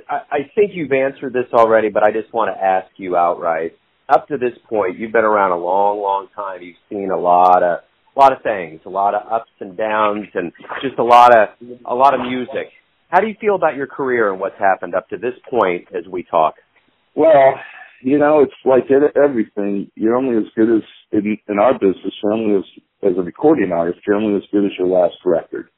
I, 0.09 0.21
I 0.31 0.39
think 0.55 0.73
you've 0.75 0.93
answered 0.93 1.33
this 1.33 1.53
already, 1.53 1.89
but 1.89 2.05
I 2.05 2.13
just 2.13 2.33
want 2.33 2.55
to 2.55 2.63
ask 2.63 2.87
you 2.97 3.17
outright. 3.17 3.73
Up 4.09 4.29
to 4.29 4.39
this 4.39 4.57
point, 4.71 4.99
you've 4.99 5.13
been 5.13 5.25
around 5.25 5.51
a 5.51 5.59
long, 5.59 6.01
long 6.01 6.29
time. 6.35 6.63
You've 6.63 6.77
seen 6.89 7.11
a 7.11 7.19
lot 7.19 7.63
of 7.63 7.81
a 8.19 8.21
lot 8.21 8.33
of 8.33 8.43
things, 8.43 8.81
a 8.85 8.91
lot 8.91 9.15
of 9.15 9.31
ups 9.31 9.51
and 9.61 9.77
downs, 9.77 10.27
and 10.35 10.53
just 10.83 10.99
a 10.99 11.05
lot 11.05 11.37
of 11.37 11.49
a 11.87 11.95
lot 11.95 12.15
of 12.15 12.21
music. 12.21 12.73
How 13.11 13.21
do 13.21 13.29
you 13.29 13.35
feel 13.41 13.55
about 13.55 13.77
your 13.77 13.87
career 13.87 14.31
and 14.31 14.41
what's 14.41 14.59
happened 14.59 14.95
up 14.95 15.09
to 15.11 15.17
this 15.17 15.35
point 15.49 15.89
as 15.97 16.07
we 16.11 16.25
talk? 16.25 16.55
Well, 17.15 17.55
you 18.03 18.19
know, 18.19 18.41
it's 18.43 18.53
like 18.65 18.85
everything. 19.17 19.91
You're 19.95 20.17
only 20.17 20.37
as 20.37 20.51
good 20.57 20.69
as 20.77 20.83
in, 21.13 21.39
in 21.49 21.59
our 21.59 21.75
business. 21.75 22.13
You're 22.23 22.33
only 22.33 22.57
as 22.57 22.65
as 23.03 23.17
a 23.17 23.23
recording 23.23 23.71
artist. 23.73 24.01
You're 24.07 24.17
only 24.17 24.37
as 24.37 24.49
good 24.51 24.65
as 24.65 24.73
your 24.79 24.89
last 24.89 25.17
record. 25.25 25.69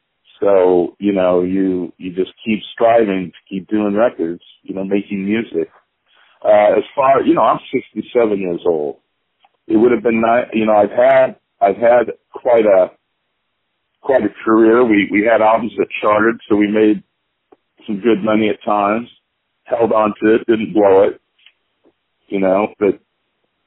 So 0.41 0.97
you 0.99 1.13
know, 1.13 1.43
you 1.43 1.93
you 1.99 2.15
just 2.15 2.33
keep 2.45 2.61
striving 2.73 3.33
to 3.33 3.55
keep 3.55 3.69
doing 3.69 3.95
records. 3.95 4.43
You 4.63 4.75
know, 4.75 4.85
making 4.85 5.27
music. 5.27 5.71
Uh, 6.43 6.79
as 6.79 6.85
far 6.97 7.21
you 7.23 7.35
know, 7.35 7.43
I'm 7.43 7.61
67 7.71 8.39
years 8.39 8.63
old. 8.67 8.97
It 9.67 9.77
would 9.77 9.93
have 9.93 10.03
been 10.03 10.23
nice. 10.23 10.47
You 10.55 10.65
know, 10.65 10.75
I've 10.75 10.91
had 10.91 11.40
I've 11.61 11.77
had 11.77 12.13
quite 12.33 12.67
a 12.67 12.91
quite 14.01 14.23
a 14.23 14.45
career. 14.45 14.85
We 14.85 15.09
we 15.11 15.29
had 15.31 15.43
albums 15.43 15.73
that 15.79 15.89
charted, 16.01 16.41
so 16.49 16.57
we 16.57 16.69
made 16.69 17.03
some 17.87 18.01
good 18.01 18.23
money 18.23 18.49
at 18.51 18.63
times, 18.65 19.09
held 19.65 19.93
on 19.93 20.15
to 20.23 20.35
it, 20.35 20.47
didn't 20.47 20.73
blow 20.75 21.05
it, 21.05 21.21
you 22.29 22.41
know, 22.41 22.69
but 22.79 23.01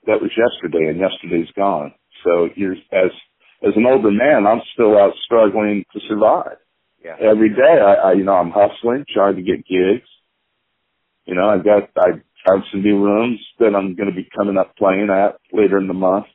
that 0.08 0.22
was 0.22 0.32
yesterday 0.38 0.90
and 0.90 1.00
yesterday's 1.00 1.52
gone. 1.56 1.94
So 2.24 2.50
you're, 2.56 2.74
as, 2.74 3.12
as 3.64 3.74
an 3.76 3.86
older 3.86 4.12
man, 4.12 4.46
I'm 4.48 4.62
still 4.74 4.98
out 4.98 5.14
struggling 5.26 5.86
to 5.94 6.00
survive. 6.08 6.58
Yeah. 7.04 7.16
Every 7.20 7.50
day 7.50 7.80
I, 7.82 8.10
I, 8.10 8.14
you 8.14 8.24
know, 8.24 8.34
I'm 8.36 8.52
hustling, 8.52 9.06
trying 9.14 9.36
to 9.36 9.42
get 9.42 9.68
gigs. 9.68 10.08
You 11.26 11.36
know, 11.36 11.50
I've 11.50 11.64
got, 11.64 11.90
I 11.98 12.22
found 12.48 12.64
some 12.72 12.82
new 12.82 13.04
rooms 13.04 13.40
that 13.60 13.76
I'm 13.76 13.96
going 13.96 14.10
to 14.10 14.16
be 14.16 14.28
coming 14.36 14.58
up 14.58 14.76
playing 14.78 15.10
at 15.10 15.40
later 15.52 15.78
in 15.78 15.88
the 15.88 15.94
month. 15.94 16.26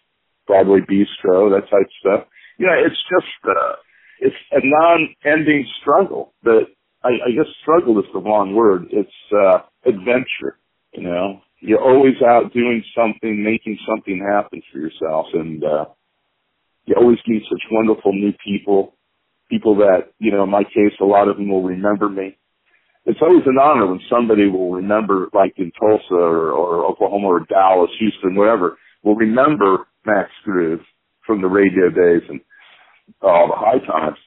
Broadway 0.48 0.80
Bistro, 0.80 1.54
that 1.54 1.70
type 1.70 1.86
stuff. 2.00 2.26
You 2.58 2.66
know, 2.66 2.74
it's 2.74 2.98
just, 3.08 3.38
uh, 3.46 3.76
it's 4.18 4.36
a 4.50 4.58
non-ending 4.64 5.64
struggle 5.80 6.32
that 6.42 6.66
I, 7.04 7.08
I 7.08 7.30
guess 7.30 7.46
struggle 7.62 7.98
is 8.00 8.06
the 8.12 8.18
wrong 8.18 8.54
word. 8.54 8.86
It's 8.90 9.10
uh, 9.32 9.58
adventure. 9.86 10.58
You 10.92 11.04
know, 11.04 11.40
you're 11.60 11.82
always 11.82 12.14
out 12.26 12.52
doing 12.52 12.82
something, 12.96 13.44
making 13.44 13.78
something 13.86 14.18
happen 14.18 14.62
for 14.72 14.78
yourself, 14.78 15.26
and 15.34 15.62
uh, 15.62 15.84
you 16.86 16.94
always 16.96 17.18
meet 17.28 17.42
such 17.48 17.62
wonderful 17.70 18.12
new 18.12 18.32
people. 18.44 18.94
People 19.50 19.76
that, 19.76 20.12
you 20.18 20.32
know, 20.32 20.44
in 20.44 20.50
my 20.50 20.64
case, 20.64 20.92
a 21.00 21.04
lot 21.04 21.28
of 21.28 21.36
them 21.36 21.48
will 21.48 21.62
remember 21.62 22.08
me. 22.08 22.36
It's 23.06 23.20
always 23.22 23.44
an 23.46 23.58
honor 23.58 23.86
when 23.86 24.00
somebody 24.10 24.48
will 24.48 24.72
remember, 24.72 25.28
like 25.32 25.54
in 25.56 25.72
Tulsa 25.80 26.12
or, 26.12 26.50
or 26.52 26.84
Oklahoma 26.84 27.26
or 27.26 27.40
Dallas, 27.40 27.90
Houston, 27.98 28.34
wherever, 28.34 28.76
will 29.02 29.16
remember 29.16 29.87
Max 30.06 30.30
Groove 30.44 30.80
from 31.26 31.42
the 31.42 31.48
radio 31.48 31.90
days 31.90 32.22
and 32.28 32.40
all 33.22 33.48
the 33.48 33.56
high 33.56 33.84
times 33.86 34.18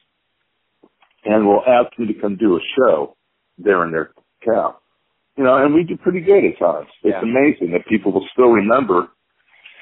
and 1.24 1.46
will 1.46 1.62
ask 1.66 1.96
me 1.98 2.06
to 2.12 2.20
come 2.20 2.36
do 2.36 2.56
a 2.56 2.60
show 2.76 3.16
there 3.58 3.84
in 3.84 3.92
their 3.92 4.12
town. 4.44 4.74
You 5.36 5.44
know, 5.44 5.56
and 5.56 5.74
we 5.74 5.84
do 5.84 5.96
pretty 5.96 6.20
good 6.20 6.44
at 6.44 6.58
times. 6.58 6.88
It's 7.02 7.14
yeah. 7.14 7.22
amazing 7.22 7.72
that 7.72 7.88
people 7.88 8.12
will 8.12 8.26
still 8.32 8.50
remember 8.50 9.08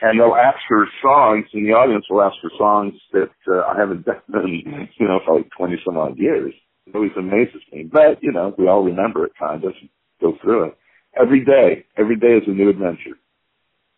and 0.03 0.19
they'll 0.19 0.35
ask 0.35 0.59
for 0.67 0.87
songs 1.03 1.47
and 1.53 1.67
the 1.67 1.73
audience 1.73 2.07
will 2.09 2.23
ask 2.23 2.37
for 2.41 2.51
songs 2.57 2.95
that 3.13 3.31
uh, 3.49 3.63
I 3.69 3.79
haven't 3.79 4.07
done 4.07 4.23
in, 4.45 4.89
you 4.99 5.09
know, 5.09 5.21
for 5.25 5.37
like 5.39 5.51
20 5.57 5.77
some 5.85 5.97
odd 5.97 6.19
years. 6.19 6.55
It 6.87 6.95
always 6.95 7.13
amazes 7.19 7.63
me. 7.73 7.85
But, 7.91 8.23
you 8.23 8.33
know, 8.33 8.55
we 8.57 8.69
all 8.69 8.83
remember 8.83 9.25
it 9.25 9.33
kind 9.39 9.63
of 9.65 9.73
go 10.21 10.35
through 10.43 10.69
it. 10.69 10.79
Every 11.21 11.45
day, 11.45 11.85
every 11.99 12.17
day 12.17 12.39
is 12.39 12.45
a 12.47 12.51
new 12.51 12.71
adventure. 12.71 13.19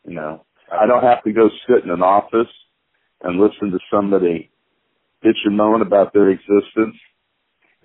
You 0.05 0.15
know, 0.15 0.45
I 0.73 0.87
don't 0.87 1.03
have 1.03 1.23
to 1.25 1.33
go 1.33 1.49
sit 1.69 1.85
in 1.85 1.91
an 1.91 2.03
office 2.03 2.53
and 3.23 3.41
listen 3.41 3.71
to 3.71 3.79
somebody 3.91 4.51
bitch 5.25 5.39
and 5.45 5.57
moan 5.57 5.83
about 5.83 6.13
their 6.13 6.31
existence 6.31 6.97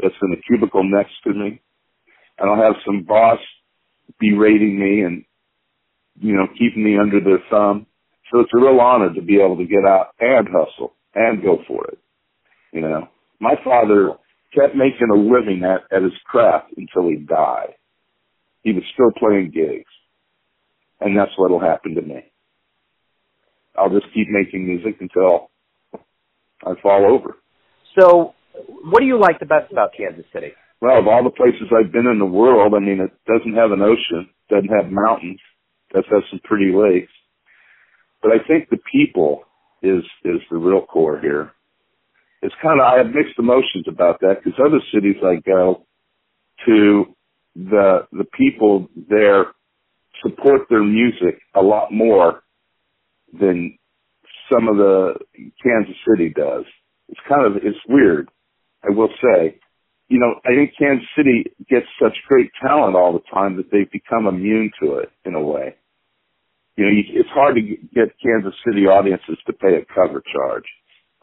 that's 0.01 0.15
in 0.21 0.31
the 0.31 0.41
cubicle 0.47 0.83
next 0.83 1.13
to 1.23 1.33
me. 1.33 1.61
I 2.39 2.45
don't 2.45 2.59
have 2.59 2.75
some 2.85 3.03
boss 3.03 3.39
berating 4.19 4.79
me 4.79 5.01
and, 5.01 5.23
you 6.19 6.33
know, 6.33 6.47
keeping 6.57 6.83
me 6.83 6.97
under 6.97 7.19
their 7.19 7.43
thumb. 7.49 7.85
So 8.31 8.39
it's 8.39 8.51
a 8.55 8.59
real 8.59 8.79
honor 8.79 9.13
to 9.13 9.21
be 9.21 9.39
able 9.39 9.57
to 9.57 9.65
get 9.65 9.85
out 9.87 10.13
and 10.19 10.47
hustle 10.47 10.93
and 11.15 11.41
go 11.41 11.59
for 11.67 11.85
it. 11.87 11.99
You 12.73 12.81
know, 12.81 13.07
my 13.39 13.55
father 13.63 14.13
kept 14.53 14.75
making 14.75 15.09
a 15.11 15.15
living 15.15 15.63
at, 15.63 15.83
at 15.95 16.03
his 16.03 16.13
craft 16.25 16.73
until 16.77 17.09
he 17.09 17.17
died. 17.17 17.73
He 18.63 18.73
was 18.73 18.83
still 18.93 19.11
playing 19.17 19.51
gigs. 19.51 19.89
And 20.99 21.17
that's 21.17 21.31
what'll 21.37 21.59
happen 21.59 21.95
to 21.95 22.01
me. 22.01 22.31
I'll 23.77 23.89
just 23.89 24.07
keep 24.13 24.27
making 24.29 24.65
music 24.67 24.97
until 24.99 25.49
I 26.65 26.73
fall 26.81 27.05
over. 27.05 27.37
So 27.99 28.33
what 28.83 28.99
do 28.99 29.05
you 29.05 29.19
like 29.19 29.39
the 29.39 29.45
best 29.45 29.71
about 29.71 29.91
Kansas 29.97 30.25
City? 30.33 30.51
Well, 30.81 30.99
of 30.99 31.07
all 31.07 31.23
the 31.23 31.29
places 31.31 31.71
I've 31.71 31.91
been 31.91 32.07
in 32.07 32.19
the 32.19 32.25
world, 32.25 32.73
I 32.75 32.79
mean, 32.79 32.99
it 32.99 33.11
doesn't 33.25 33.55
have 33.55 33.71
an 33.71 33.81
ocean, 33.81 34.29
doesn't 34.49 34.69
have 34.69 34.91
mountains, 34.91 35.39
does 35.93 36.05
have 36.11 36.23
some 36.29 36.39
pretty 36.43 36.71
lakes. 36.73 37.11
but 38.21 38.31
I 38.31 38.39
think 38.47 38.69
the 38.69 38.79
people 38.91 39.43
is 39.81 40.03
is 40.23 40.41
the 40.49 40.57
real 40.57 40.81
core 40.81 41.19
here. 41.19 41.51
It's 42.41 42.55
kind 42.61 42.79
of 42.79 42.85
I 42.85 42.97
have 42.97 43.07
mixed 43.07 43.39
emotions 43.39 43.85
about 43.87 44.19
that 44.21 44.37
because 44.43 44.59
other 44.59 44.81
cities 44.93 45.15
I 45.23 45.35
go 45.45 45.85
to, 46.65 47.05
the 47.55 48.07
the 48.11 48.25
people 48.37 48.87
there 49.09 49.45
support 50.23 50.61
their 50.69 50.83
music 50.83 51.39
a 51.55 51.61
lot 51.61 51.91
more 51.91 52.43
than 53.33 53.77
some 54.51 54.67
of 54.67 54.77
the 54.77 55.15
Kansas 55.63 55.95
City 56.07 56.29
does. 56.29 56.65
It's 57.09 57.19
kind 57.27 57.45
of 57.45 57.57
it's 57.57 57.77
weird, 57.87 58.29
I 58.83 58.91
will 58.91 59.09
say. 59.21 59.59
You 60.09 60.19
know, 60.19 60.35
I 60.45 60.55
think 60.55 60.71
Kansas 60.79 61.07
City 61.17 61.45
gets 61.69 61.85
such 62.01 62.15
great 62.27 62.49
talent 62.65 62.95
all 62.95 63.13
the 63.13 63.23
time 63.33 63.57
that 63.57 63.71
they've 63.71 63.91
become 63.91 64.27
immune 64.27 64.71
to 64.81 64.95
it 64.95 65.11
in 65.25 65.35
a 65.35 65.41
way. 65.41 65.75
You 66.77 66.85
know, 66.85 66.91
you, 66.91 67.03
it's 67.09 67.29
hard 67.29 67.55
to 67.55 67.61
get 67.61 68.15
Kansas 68.23 68.53
City 68.65 68.85
audiences 68.85 69.37
to 69.47 69.53
pay 69.53 69.75
a 69.75 69.85
cover 69.93 70.21
charge. 70.31 70.65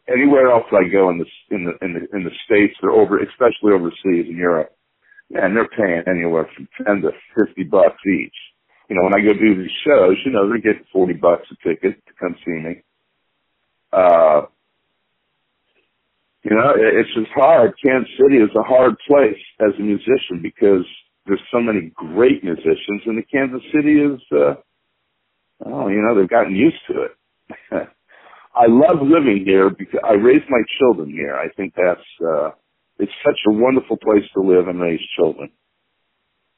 Anywhere 0.08 0.50
else 0.50 0.66
I 0.70 0.88
go 0.90 1.08
in 1.10 1.18
the 1.18 1.26
in 1.50 1.64
the 1.64 1.72
in 1.84 1.94
the 1.94 2.16
in 2.16 2.24
the 2.24 2.30
states, 2.44 2.74
they're 2.82 2.90
over, 2.90 3.18
especially 3.20 3.72
overseas 3.72 4.28
in 4.28 4.36
Europe, 4.36 4.76
and 5.30 5.56
they're 5.56 5.68
paying 5.68 6.02
anywhere 6.06 6.46
from 6.54 6.68
ten 6.84 7.00
to 7.02 7.10
fifty 7.38 7.62
bucks 7.62 8.00
each. 8.06 8.34
You 8.88 8.96
know, 8.96 9.04
when 9.04 9.14
I 9.14 9.20
go 9.24 9.32
do 9.32 9.62
these 9.62 9.72
shows, 9.86 10.16
you 10.24 10.32
know, 10.32 10.48
they're 10.48 10.58
getting 10.58 10.86
forty 10.92 11.14
bucks 11.14 11.46
a 11.50 11.68
ticket 11.68 12.04
to 12.06 12.12
come 12.20 12.36
see 12.44 12.52
me. 12.52 12.82
Uh, 13.92 14.42
you 16.42 16.54
know, 16.54 16.74
it's 16.76 17.14
just 17.14 17.30
hard. 17.34 17.72
Kansas 17.82 18.10
City 18.20 18.36
is 18.36 18.50
a 18.56 18.62
hard 18.62 18.96
place 19.08 19.40
as 19.60 19.72
a 19.78 19.82
musician 19.82 20.42
because 20.42 20.84
there's 21.26 21.40
so 21.50 21.60
many 21.60 21.92
great 21.94 22.44
musicians, 22.44 23.02
and 23.06 23.16
the 23.16 23.22
Kansas 23.22 23.62
City 23.72 24.00
is. 24.00 24.20
uh 24.32 24.54
oh, 25.64 25.88
you 25.88 26.02
know, 26.02 26.14
they've 26.14 26.28
gotten 26.28 26.54
used 26.54 26.80
to 26.88 27.02
it. 27.02 27.12
I 28.56 28.66
love 28.68 29.02
living 29.02 29.42
here 29.44 29.70
because 29.70 30.00
I 30.04 30.12
raised 30.14 30.44
my 30.48 30.62
children 30.78 31.10
here. 31.10 31.34
I 31.34 31.48
think 31.56 31.74
that's, 31.76 32.00
uh, 32.24 32.50
it's 32.98 33.12
such 33.24 33.38
a 33.48 33.52
wonderful 33.52 33.96
place 33.96 34.24
to 34.34 34.40
live 34.40 34.68
and 34.68 34.80
raise 34.80 35.00
children. 35.16 35.50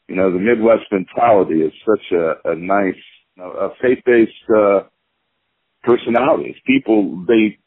You 0.08 0.16
know, 0.16 0.32
the 0.32 0.38
Midwest 0.38 0.84
mentality 0.92 1.62
is 1.62 1.72
such 1.84 2.12
a, 2.12 2.52
a 2.52 2.56
nice, 2.56 2.94
a 3.38 3.68
faith-based, 3.82 4.32
uh, 4.56 4.80
personalities. 5.82 6.56
People, 6.66 7.24
they, 7.26 7.58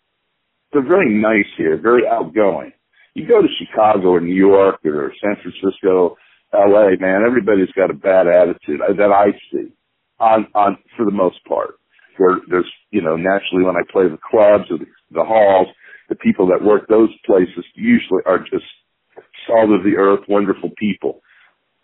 they're 0.72 0.88
very 0.88 1.14
nice 1.14 1.48
here, 1.58 1.80
very 1.82 2.04
outgoing. 2.08 2.72
You 3.14 3.28
go 3.28 3.42
to 3.42 3.48
Chicago 3.60 4.10
or 4.10 4.22
New 4.22 4.36
York 4.36 4.80
or 4.86 5.12
San 5.22 5.36
Francisco, 5.42 6.16
LA, 6.54 6.92
man, 7.00 7.24
everybody's 7.26 7.72
got 7.76 7.92
a 7.92 7.94
bad 7.94 8.28
attitude 8.28 8.82
that 8.98 9.12
I 9.12 9.32
see 9.52 9.72
on 10.20 10.48
on 10.56 10.78
for 10.98 11.06
the 11.06 11.12
most 11.12 11.44
part. 11.46 11.76
Where 12.18 12.40
there's 12.50 12.70
you 12.92 13.02
know 13.02 13.16
naturally 13.16 13.64
when 13.64 13.76
I 13.76 13.86
play 13.92 14.06
the 14.10 14.18
clubs 14.18 14.66
or 14.72 14.80
the, 14.80 14.86
the 15.12 15.24
halls, 15.24 15.68
the 16.10 16.16
people 16.16 16.48
that 16.48 16.64
work 16.64 16.88
those 16.88 17.10
places 17.26 17.66
usually 17.76 18.24
are 18.26 18.40
just 18.40 18.66
salt 19.48 19.72
of 19.72 19.84
the 19.84 19.96
earth, 19.98 20.22
wonderful 20.28 20.72
people. 20.78 21.22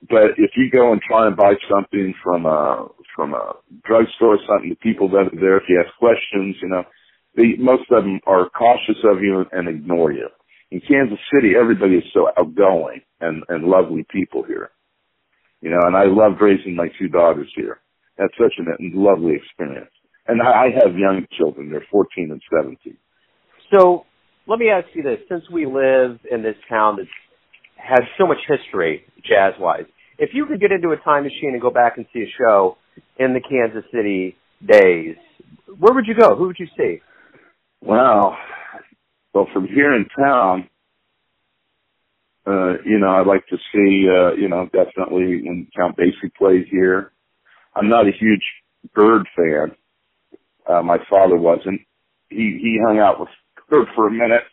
But 0.09 0.37
if 0.37 0.51
you 0.55 0.69
go 0.71 0.91
and 0.91 1.01
try 1.01 1.27
and 1.27 1.35
buy 1.35 1.53
something 1.69 2.13
from 2.23 2.45
a 2.45 2.87
from 3.15 3.33
a 3.33 3.53
drugstore 3.85 4.35
or 4.35 4.39
something, 4.47 4.69
the 4.69 4.75
people 4.75 5.09
that 5.09 5.31
are 5.31 5.39
there, 5.39 5.57
if 5.57 5.63
you 5.69 5.79
ask 5.79 5.95
questions, 5.97 6.55
you 6.61 6.67
know, 6.67 6.83
they, 7.35 7.55
most 7.57 7.89
of 7.91 8.03
them 8.03 8.19
are 8.27 8.49
cautious 8.49 8.97
of 9.03 9.21
you 9.21 9.45
and 9.51 9.69
ignore 9.69 10.11
you. 10.11 10.27
In 10.71 10.81
Kansas 10.81 11.19
City, 11.33 11.53
everybody 11.59 11.95
is 11.95 12.03
so 12.13 12.29
outgoing 12.37 13.01
and 13.21 13.43
and 13.49 13.65
lovely 13.65 14.05
people 14.11 14.43
here. 14.43 14.71
You 15.61 15.71
know, 15.71 15.79
and 15.83 15.95
I 15.95 16.05
loved 16.05 16.41
raising 16.41 16.75
my 16.75 16.89
two 16.99 17.07
daughters 17.07 17.51
here. 17.55 17.79
That's 18.17 18.33
such 18.37 18.53
a 18.59 18.63
lovely 18.79 19.35
experience. 19.35 19.91
And 20.27 20.41
I 20.41 20.67
have 20.83 20.97
young 20.97 21.25
children. 21.37 21.69
They're 21.71 21.85
14 21.91 22.31
and 22.31 22.41
17. 22.51 22.97
So 23.71 24.05
let 24.47 24.59
me 24.59 24.69
ask 24.69 24.87
you 24.93 25.03
this. 25.03 25.19
Since 25.29 25.43
we 25.51 25.65
live 25.65 26.19
in 26.29 26.43
this 26.43 26.55
town 26.69 26.97
that 26.97 27.07
has 27.77 28.01
so 28.17 28.27
much 28.27 28.37
history, 28.47 29.05
jazz-wise, 29.23 29.85
if 30.17 30.32
you 30.34 30.45
could 30.45 30.60
get 30.60 30.71
into 30.71 30.89
a 30.89 30.97
time 30.97 31.23
machine 31.23 31.51
and 31.54 31.62
go 31.62 31.69
back 31.69 31.97
and 31.97 32.06
see 32.13 32.21
a 32.21 32.32
show 32.38 32.78
in 33.17 33.34
the 33.34 33.41
Kansas 33.41 33.84
City 33.93 34.36
days, 34.65 35.15
where 35.80 35.93
would 35.93 36.08
you 36.08 36.15
go? 36.15 36.36
Who 36.36 36.47
would 36.47 36.58
you 36.60 36.67
see? 36.78 37.01
Wow. 37.82 38.38
Well, 39.34 39.47
from 39.54 39.67
here 39.67 39.93
in 39.93 40.06
town, 40.17 40.69
uh, 42.47 42.73
you 42.86 42.99
know, 42.99 43.10
I'd 43.10 43.28
like 43.28 43.45
to 43.47 43.58
see, 43.73 44.08
uh, 44.08 44.34
you 44.34 44.47
know, 44.47 44.69
definitely 44.71 45.41
when 45.43 45.67
Count 45.75 45.97
Basie 45.97 46.34
plays 46.38 46.65
here. 46.69 47.12
I'm 47.75 47.89
not 47.89 48.08
a 48.08 48.12
huge 48.12 48.43
Bird 48.93 49.28
fan. 49.36 49.75
Uh, 50.69 50.82
my 50.84 50.97
father 51.10 51.36
wasn't. 51.38 51.82
He 52.30 52.60
he 52.62 52.80
hung 52.86 52.99
out 52.99 53.19
with 53.19 53.30
Bird 53.69 53.88
for 53.95 54.08
a 54.08 54.12
minute. 54.12 54.43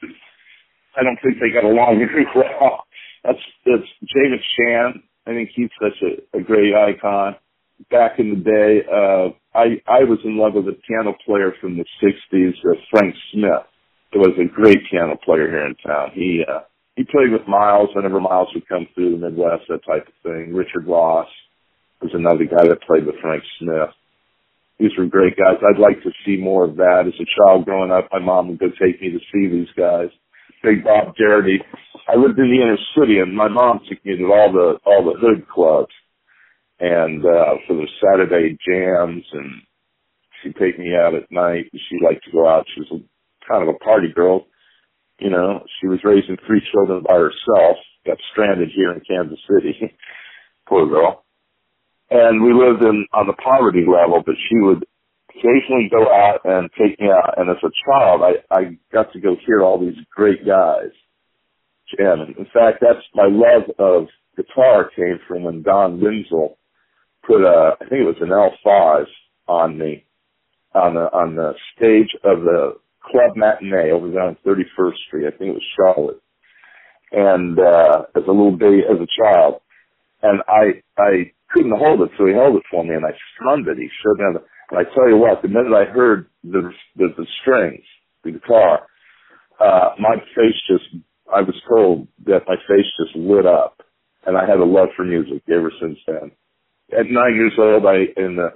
I 0.96 1.02
don't 1.02 1.18
think 1.22 1.36
they 1.38 1.50
got 1.52 1.64
along 1.64 1.98
very 2.12 2.26
well. 2.34 2.84
That's 3.24 3.38
that's 3.66 3.88
David 4.14 4.40
Shan. 4.56 5.02
I 5.26 5.30
think 5.30 5.50
he's 5.54 5.70
such 5.80 5.98
a, 6.02 6.38
a 6.38 6.42
great 6.42 6.74
icon. 6.74 7.36
Back 7.90 8.18
in 8.18 8.30
the 8.30 8.36
day, 8.36 8.82
uh, 8.86 9.30
I 9.56 9.82
I 9.86 10.04
was 10.04 10.18
in 10.24 10.38
love 10.38 10.54
with 10.54 10.66
a 10.68 10.78
piano 10.86 11.14
player 11.26 11.52
from 11.60 11.76
the 11.76 11.84
'60s, 12.02 12.54
uh, 12.64 12.78
Frank 12.90 13.14
Smith. 13.32 13.66
He 14.12 14.18
was 14.18 14.34
a 14.38 14.44
great 14.44 14.78
piano 14.90 15.16
player 15.24 15.48
here 15.48 15.66
in 15.66 15.74
town. 15.84 16.10
He 16.14 16.44
uh, 16.46 16.60
he 16.96 17.04
played 17.04 17.32
with 17.32 17.48
Miles 17.48 17.88
whenever 17.94 18.20
Miles 18.20 18.48
would 18.54 18.68
come 18.68 18.86
through 18.94 19.12
the 19.12 19.30
Midwest, 19.30 19.64
that 19.68 19.84
type 19.86 20.06
of 20.06 20.14
thing. 20.22 20.54
Richard 20.54 20.86
Ross 20.86 21.28
was 22.00 22.12
another 22.14 22.44
guy 22.44 22.68
that 22.68 22.82
played 22.82 23.06
with 23.06 23.16
Frank 23.20 23.42
Smith. 23.58 23.90
These 24.78 24.90
were 24.98 25.06
great 25.06 25.36
guys. 25.36 25.62
I'd 25.62 25.80
like 25.80 26.02
to 26.02 26.10
see 26.26 26.36
more 26.36 26.64
of 26.64 26.76
that. 26.76 27.04
As 27.06 27.14
a 27.14 27.42
child 27.42 27.64
growing 27.64 27.92
up, 27.92 28.08
my 28.12 28.18
mom 28.18 28.48
would 28.48 28.58
go 28.58 28.68
take 28.80 29.00
me 29.00 29.10
to 29.10 29.20
see 29.32 29.48
these 29.48 29.70
guys. 29.76 30.08
Big 30.62 30.84
Bob 30.84 31.14
Garrity. 31.16 31.60
I 32.08 32.16
lived 32.16 32.38
in 32.38 32.50
the 32.50 32.62
inner 32.62 32.78
city, 32.98 33.18
and 33.18 33.34
my 33.36 33.48
mom 33.48 33.80
took 33.88 34.04
me 34.04 34.16
to 34.16 34.24
all 34.32 34.52
the 34.52 34.78
all 34.84 35.04
the 35.04 35.18
hood 35.18 35.46
clubs, 35.48 35.92
and 36.80 37.24
uh, 37.24 37.54
for 37.66 37.74
the 37.74 37.86
Saturday 38.00 38.56
jams, 38.66 39.24
and 39.32 39.62
she'd 40.42 40.56
take 40.56 40.78
me 40.78 40.94
out 40.94 41.14
at 41.14 41.30
night. 41.30 41.70
She 41.72 41.98
liked 42.04 42.24
to 42.24 42.32
go 42.32 42.48
out. 42.48 42.66
She 42.74 42.80
was 42.80 43.00
a, 43.00 43.48
kind 43.48 43.68
of 43.68 43.74
a 43.74 43.78
party 43.78 44.08
girl. 44.14 44.46
You 45.18 45.30
know, 45.30 45.64
she 45.80 45.86
was 45.86 46.00
raising 46.04 46.36
three 46.46 46.62
children 46.72 47.04
by 47.06 47.14
herself. 47.14 47.76
Got 48.04 48.18
stranded 48.32 48.70
here 48.74 48.92
in 48.92 49.00
Kansas 49.08 49.38
City. 49.48 49.96
Poor 50.68 50.88
girl 50.88 51.22
and 52.12 52.42
we 52.42 52.52
lived 52.52 52.82
in 52.82 53.06
on 53.14 53.26
the 53.26 53.32
poverty 53.32 53.84
level, 53.88 54.22
but 54.24 54.34
she 54.48 54.60
would 54.60 54.84
occasionally 55.30 55.88
go 55.90 56.12
out 56.12 56.40
and 56.44 56.68
take 56.78 57.00
me 57.00 57.08
out. 57.08 57.38
And 57.38 57.48
as 57.48 57.56
a 57.64 57.72
child, 57.86 58.20
I 58.22 58.54
I 58.54 58.76
got 58.92 59.12
to 59.14 59.20
go 59.20 59.36
hear 59.46 59.62
all 59.62 59.80
these 59.80 59.96
great 60.14 60.46
guys. 60.46 60.92
And 61.98 62.36
in 62.36 62.46
fact, 62.52 62.78
that's 62.80 63.04
my 63.14 63.28
love 63.28 63.70
of 63.78 64.08
guitar 64.36 64.90
came 64.96 65.18
from 65.28 65.44
when 65.44 65.62
Don 65.62 66.00
Wenzel 66.00 66.58
put 67.26 67.42
a 67.42 67.72
I 67.80 67.84
think 67.88 68.02
it 68.02 68.04
was 68.04 68.16
an 68.20 68.30
L5 68.30 69.04
on 69.48 69.78
me 69.78 70.04
on 70.74 70.94
the 70.94 71.02
on 71.12 71.36
the 71.36 71.52
stage 71.76 72.10
of 72.24 72.42
the 72.42 72.74
club 73.04 73.36
matinee 73.36 73.90
over 73.92 74.10
there 74.10 74.22
on 74.22 74.36
31st 74.46 74.96
Street. 75.06 75.26
I 75.26 75.30
think 75.36 75.50
it 75.50 75.60
was 75.60 75.62
Charlotte. 75.76 76.22
And 77.12 77.58
uh 77.58 78.04
as 78.16 78.24
a 78.26 78.32
little 78.32 78.56
baby, 78.56 78.82
as 78.88 78.98
a 79.00 79.22
child, 79.22 79.60
and 80.22 80.40
I 80.48 80.82
I 80.98 81.32
couldn't 81.52 81.76
hold 81.78 82.00
it, 82.02 82.10
so 82.18 82.26
he 82.26 82.32
held 82.32 82.56
it 82.56 82.62
for 82.70 82.84
me, 82.84 82.94
and 82.94 83.04
I 83.04 83.12
strummed 83.34 83.68
it. 83.68 83.78
He 83.78 83.88
showed 84.02 84.18
me, 84.18 84.24
the, 84.34 84.42
and 84.70 84.80
I 84.80 84.94
tell 84.94 85.08
you 85.08 85.18
what, 85.18 85.42
the 85.42 85.48
minute 85.48 85.74
I 85.74 85.84
heard 85.92 86.26
the 86.44 86.72
the, 86.96 87.08
the 87.16 87.26
strings, 87.42 87.84
the 88.24 88.32
guitar, 88.32 88.86
uh, 89.60 89.90
my 89.98 90.16
face 90.34 90.58
just 90.68 90.84
I 91.32 91.42
was 91.42 91.54
told 91.68 92.08
that 92.26 92.48
my 92.48 92.56
face 92.68 92.86
just 93.04 93.16
lit 93.16 93.46
up, 93.46 93.82
and 94.26 94.36
I 94.36 94.46
had 94.46 94.58
a 94.58 94.64
love 94.64 94.88
for 94.96 95.04
music 95.04 95.42
ever 95.50 95.72
since 95.80 95.98
then. 96.06 96.32
At 96.92 97.06
nine 97.10 97.34
years 97.34 97.54
old, 97.58 97.86
I 97.86 98.08
in 98.16 98.36
the 98.36 98.50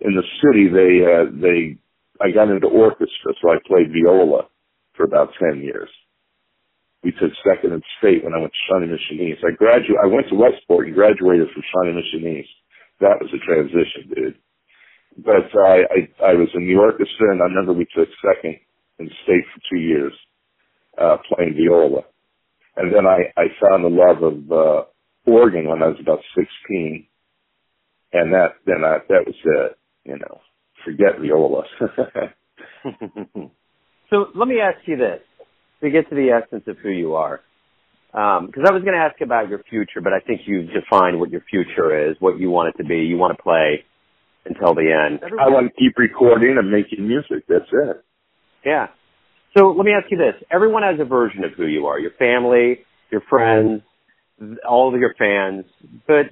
in 0.00 0.14
the 0.14 0.24
city 0.42 0.68
they 0.68 1.04
uh, 1.04 1.30
they 1.40 1.78
I 2.20 2.30
got 2.32 2.50
into 2.50 2.68
orchestra, 2.68 3.34
so 3.42 3.50
I 3.50 3.56
played 3.66 3.92
viola 3.92 4.48
for 4.96 5.04
about 5.04 5.30
ten 5.40 5.62
years 5.62 5.90
we 7.04 7.12
took 7.12 7.30
second 7.46 7.72
in 7.72 7.82
state 7.98 8.24
when 8.24 8.34
I 8.34 8.38
went 8.38 8.52
to 8.52 8.62
Shawnee 8.68 8.90
Mission 8.90 9.22
East. 9.22 9.44
I 9.46 9.54
graduated, 9.54 10.02
I 10.02 10.06
went 10.06 10.28
to 10.30 10.34
Westport 10.34 10.86
and 10.86 10.94
graduated 10.94 11.48
from 11.52 11.62
Shawnee 11.70 11.98
Mission 11.98 12.38
East. 12.38 12.54
That 13.00 13.18
was 13.20 13.30
a 13.34 13.42
transition, 13.46 14.10
dude. 14.14 14.38
But 15.18 15.50
uh, 15.54 15.66
I, 15.66 15.78
I, 15.92 16.32
I 16.32 16.34
was 16.34 16.48
in 16.54 16.66
the 16.66 16.76
orchestra 16.76 17.32
and 17.32 17.42
I 17.42 17.46
remember 17.46 17.72
we 17.72 17.86
took 17.94 18.08
second 18.22 18.58
in 18.98 19.10
state 19.24 19.44
for 19.54 19.60
two 19.70 19.80
years, 19.80 20.12
uh, 20.98 21.16
playing 21.28 21.54
viola. 21.54 22.02
And 22.76 22.92
then 22.94 23.06
I, 23.06 23.32
I 23.36 23.44
found 23.60 23.84
the 23.84 23.88
love 23.88 24.22
of, 24.22 24.52
uh, 24.52 24.84
organ 25.30 25.68
when 25.68 25.82
I 25.82 25.88
was 25.88 25.98
about 26.00 26.20
16. 26.34 27.06
And 28.12 28.32
that, 28.32 28.54
then 28.66 28.84
I, 28.84 28.98
that 29.08 29.24
was 29.26 29.34
it, 29.44 29.78
you 30.04 30.18
know, 30.18 30.40
forget 30.84 31.18
viola. 31.20 31.64
so 34.10 34.26
let 34.34 34.48
me 34.48 34.60
ask 34.60 34.78
you 34.86 34.96
this 34.96 35.20
to 35.82 35.90
get 35.90 36.08
to 36.10 36.14
the 36.14 36.30
essence 36.30 36.64
of 36.66 36.76
who 36.82 36.90
you 36.90 37.14
are. 37.14 37.40
Because 38.12 38.42
um, 38.42 38.66
I 38.68 38.72
was 38.72 38.82
going 38.82 38.92
to 38.92 39.00
ask 39.00 39.20
about 39.22 39.48
your 39.48 39.62
future, 39.70 40.02
but 40.02 40.12
I 40.12 40.20
think 40.20 40.42
you've 40.46 40.68
defined 40.68 41.18
what 41.18 41.30
your 41.30 41.40
future 41.48 42.10
is, 42.10 42.16
what 42.20 42.38
you 42.38 42.50
want 42.50 42.74
it 42.74 42.82
to 42.82 42.86
be. 42.86 42.98
You 42.98 43.16
want 43.16 43.34
to 43.36 43.42
play 43.42 43.84
until 44.44 44.74
the 44.74 44.92
end. 44.92 45.20
I 45.40 45.48
want 45.48 45.68
to 45.68 45.72
keep 45.80 45.96
recording 45.96 46.56
and 46.58 46.70
making 46.70 47.08
music. 47.08 47.44
That's 47.48 47.64
it. 47.72 48.04
Yeah. 48.66 48.88
So 49.56 49.68
let 49.68 49.84
me 49.84 49.92
ask 49.92 50.10
you 50.10 50.16
this. 50.16 50.34
Everyone 50.50 50.82
has 50.82 50.98
a 51.00 51.04
version 51.04 51.44
of 51.44 51.52
who 51.56 51.66
you 51.66 51.86
are. 51.86 51.98
Your 51.98 52.12
family, 52.12 52.80
your 53.10 53.22
friends, 53.28 53.82
all 54.68 54.92
of 54.92 54.98
your 54.98 55.14
fans. 55.18 55.64
But 56.06 56.26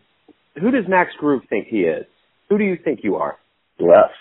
who 0.61 0.71
does 0.71 0.85
Max 0.89 1.11
Groove 1.19 1.43
think 1.51 1.67
he 1.69 1.81
is? 1.81 2.07
Who 2.49 2.59
do 2.59 2.65
you 2.65 2.77
think 2.83 3.01
you 3.03 3.17
are? 3.17 3.37
Blessed, 3.79 4.13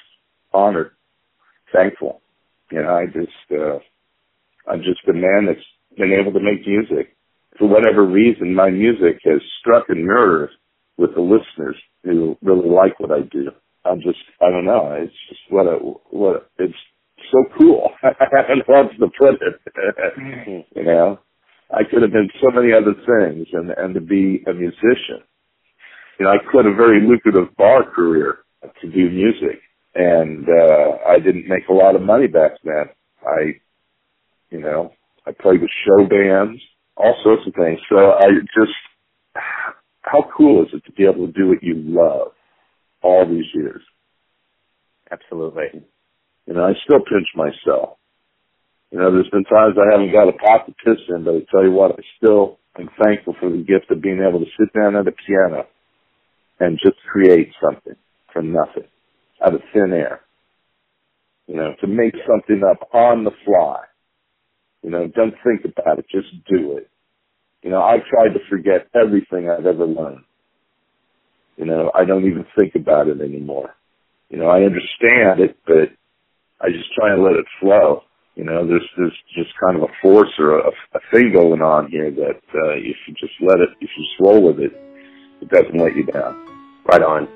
honored, 0.53 0.91
thankful. 1.73 2.21
You 2.71 2.83
know, 2.83 2.93
I 2.93 3.05
just, 3.05 3.51
uh, 3.51 3.79
I'm 4.69 4.79
just 4.79 5.07
a 5.09 5.13
man 5.13 5.47
that's 5.47 5.65
been 5.97 6.13
able 6.13 6.33
to 6.33 6.39
make 6.39 6.67
music. 6.67 7.15
For 7.57 7.67
whatever 7.67 8.05
reason, 8.05 8.53
my 8.53 8.69
music 8.69 9.19
has 9.25 9.41
struck 9.59 9.85
a 9.89 9.95
nerve 9.95 10.49
with 10.97 11.15
the 11.15 11.21
listeners 11.21 11.75
who 12.03 12.37
really 12.41 12.69
like 12.69 12.99
what 12.99 13.11
I 13.11 13.21
do. 13.21 13.49
I'm 13.85 14.01
just, 14.01 14.19
I 14.41 14.51
don't 14.51 14.65
know. 14.65 14.97
It's 15.01 15.13
just 15.29 15.41
what 15.49 15.65
a, 15.65 15.77
what 16.11 16.35
a, 16.35 16.63
it's 16.63 16.73
so 17.31 17.45
cool. 17.57 17.91
I 18.03 18.13
don't 18.47 18.67
know 18.67 18.75
how 18.75 18.83
to 18.83 19.11
put 19.19 19.41
it. 19.41 20.65
you 20.75 20.83
know, 20.83 21.19
I 21.71 21.83
could 21.89 22.01
have 22.01 22.11
been 22.11 22.29
so 22.41 22.51
many 22.51 22.73
other 22.73 22.93
things, 22.93 23.47
and 23.53 23.71
and 23.71 23.93
to 23.95 24.01
be 24.01 24.43
a 24.47 24.53
musician. 24.53 25.23
You 26.19 26.25
know, 26.25 26.31
I 26.31 26.37
quit 26.51 26.65
a 26.65 26.73
very 26.73 27.01
lucrative 27.01 27.55
bar 27.57 27.83
career 27.89 28.39
to 28.81 28.91
do 28.91 29.09
music, 29.09 29.61
and 29.95 30.45
uh, 30.47 30.97
I 31.07 31.19
didn't 31.19 31.47
make 31.47 31.67
a 31.69 31.73
lot 31.73 31.95
of 31.95 32.01
money 32.01 32.27
back 32.27 32.51
then. 32.63 32.85
I, 33.25 33.53
you 34.49 34.59
know, 34.59 34.91
I 35.25 35.31
played 35.31 35.61
with 35.61 35.69
show 35.85 36.05
bands, 36.07 36.61
all 36.97 37.15
sorts 37.23 37.43
of 37.47 37.53
things. 37.53 37.79
So 37.89 38.11
I 38.13 38.27
just, 38.55 38.71
how 40.01 40.29
cool 40.35 40.63
is 40.63 40.69
it 40.73 40.85
to 40.85 40.91
be 40.93 41.03
able 41.05 41.27
to 41.27 41.33
do 41.33 41.47
what 41.47 41.63
you 41.63 41.75
love 41.77 42.33
all 43.01 43.25
these 43.27 43.45
years? 43.53 43.81
Absolutely. 45.11 45.83
You 46.49 46.55
know, 46.55 46.65
I 46.65 46.73
still 46.83 46.97
pinch 46.97 47.27
myself. 47.35 47.99
You 48.89 48.97
know, 48.97 49.13
there's 49.13 49.29
been 49.29 49.43
times 49.43 49.75
I 49.77 49.91
haven't 49.91 50.11
got 50.11 50.29
a 50.29 50.33
pot 50.33 50.65
to 50.65 50.73
piss 50.83 50.97
in, 51.07 51.23
but 51.23 51.35
I 51.35 51.45
tell 51.51 51.63
you 51.63 51.71
what, 51.71 51.91
I 51.91 52.01
still 52.17 52.57
am 52.79 52.89
thankful 53.03 53.35
for 53.39 53.51
the 53.51 53.57
gift 53.57 53.91
of 53.91 54.01
being 54.01 54.25
able 54.27 54.39
to 54.39 54.51
sit 54.59 54.73
down 54.73 54.95
at 54.95 55.07
a 55.07 55.11
piano 55.11 55.67
and 56.59 56.79
just 56.83 56.97
create 57.07 57.51
something 57.61 57.93
from 58.33 58.51
nothing, 58.51 58.89
out 59.45 59.53
of 59.53 59.61
thin 59.71 59.93
air. 59.93 60.21
You 61.45 61.55
know, 61.55 61.75
to 61.81 61.87
make 61.87 62.15
something 62.27 62.63
up 62.67 62.89
on 62.95 63.25
the 63.25 63.31
fly. 63.45 63.83
You 64.81 64.89
know, 64.89 65.07
don't 65.07 65.35
think 65.43 65.65
about 65.65 65.99
it, 65.99 66.05
just 66.09 66.29
do 66.49 66.77
it. 66.77 66.89
You 67.61 67.69
know, 67.69 67.83
I've 67.83 68.05
tried 68.05 68.33
to 68.33 68.39
forget 68.49 68.87
everything 68.95 69.51
I've 69.51 69.67
ever 69.67 69.85
learned. 69.85 70.23
You 71.57 71.65
know, 71.65 71.91
I 71.93 72.05
don't 72.05 72.25
even 72.25 72.47
think 72.57 72.73
about 72.73 73.07
it 73.07 73.21
anymore. 73.21 73.75
You 74.29 74.39
know, 74.39 74.47
I 74.47 74.63
understand 74.63 75.41
it, 75.41 75.55
but 75.67 75.89
I 76.61 76.69
just 76.69 76.93
try 76.93 77.13
and 77.13 77.23
let 77.23 77.33
it 77.33 77.45
flow. 77.59 78.03
You 78.35 78.43
know, 78.43 78.65
there's 78.65 78.87
there's 78.97 79.17
just 79.35 79.49
kind 79.59 79.75
of 79.75 79.83
a 79.83 79.93
force 80.01 80.31
or 80.39 80.59
a, 80.59 80.71
a 80.93 80.99
thing 81.11 81.33
going 81.33 81.61
on 81.61 81.89
here 81.89 82.11
that 82.11 82.41
uh, 82.55 82.75
if 82.75 82.95
you 83.07 83.13
just 83.19 83.33
let 83.41 83.59
it, 83.59 83.69
if 83.81 83.89
you 83.97 84.03
just 84.03 84.19
roll 84.19 84.41
with 84.41 84.59
it, 84.59 84.71
it 85.41 85.49
doesn't 85.49 85.77
let 85.77 85.95
you 85.95 86.05
down. 86.05 86.35
Right 86.85 87.01
on. 87.01 87.27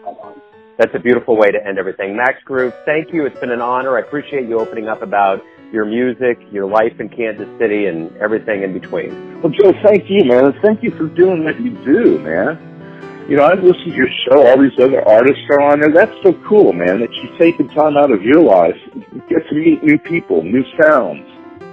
That's 0.77 0.95
a 0.95 0.99
beautiful 0.99 1.37
way 1.37 1.51
to 1.51 1.65
end 1.65 1.77
everything. 1.77 2.17
Max 2.17 2.41
Groove, 2.45 2.73
thank 2.85 3.13
you. 3.13 3.25
It's 3.25 3.39
been 3.39 3.51
an 3.51 3.61
honor. 3.61 3.97
I 3.97 4.01
appreciate 4.01 4.49
you 4.49 4.59
opening 4.59 4.87
up 4.87 5.01
about 5.01 5.41
your 5.71 5.85
music, 5.85 6.39
your 6.51 6.65
life 6.65 6.99
in 6.99 7.09
Kansas 7.09 7.47
City, 7.59 7.85
and 7.85 8.15
everything 8.17 8.63
in 8.63 8.73
between. 8.73 9.41
Well, 9.41 9.51
Joe, 9.51 9.73
thank 9.83 10.09
you, 10.09 10.23
man. 10.25 10.53
Thank 10.63 10.81
you 10.81 10.91
for 10.91 11.05
doing 11.05 11.43
what 11.43 11.59
you 11.61 11.71
do, 11.85 12.19
man 12.19 12.72
you 13.29 13.37
know, 13.37 13.45
I've 13.45 13.63
listened 13.63 13.91
to 13.91 13.95
your 13.95 14.11
show. 14.27 14.47
All 14.47 14.61
these 14.61 14.77
other 14.79 15.01
artists 15.07 15.43
are 15.49 15.61
on 15.61 15.79
there. 15.79 15.91
That's 15.91 16.15
so 16.23 16.33
cool, 16.47 16.73
man. 16.73 16.99
That 16.99 17.13
you 17.13 17.29
take 17.39 17.57
the 17.57 17.67
time 17.73 17.95
out 17.95 18.11
of 18.11 18.21
your 18.21 18.41
life, 18.41 18.75
get 19.29 19.47
to 19.49 19.55
meet 19.55 19.83
new 19.83 19.97
people, 19.97 20.43
new 20.43 20.63
sounds. 20.81 21.27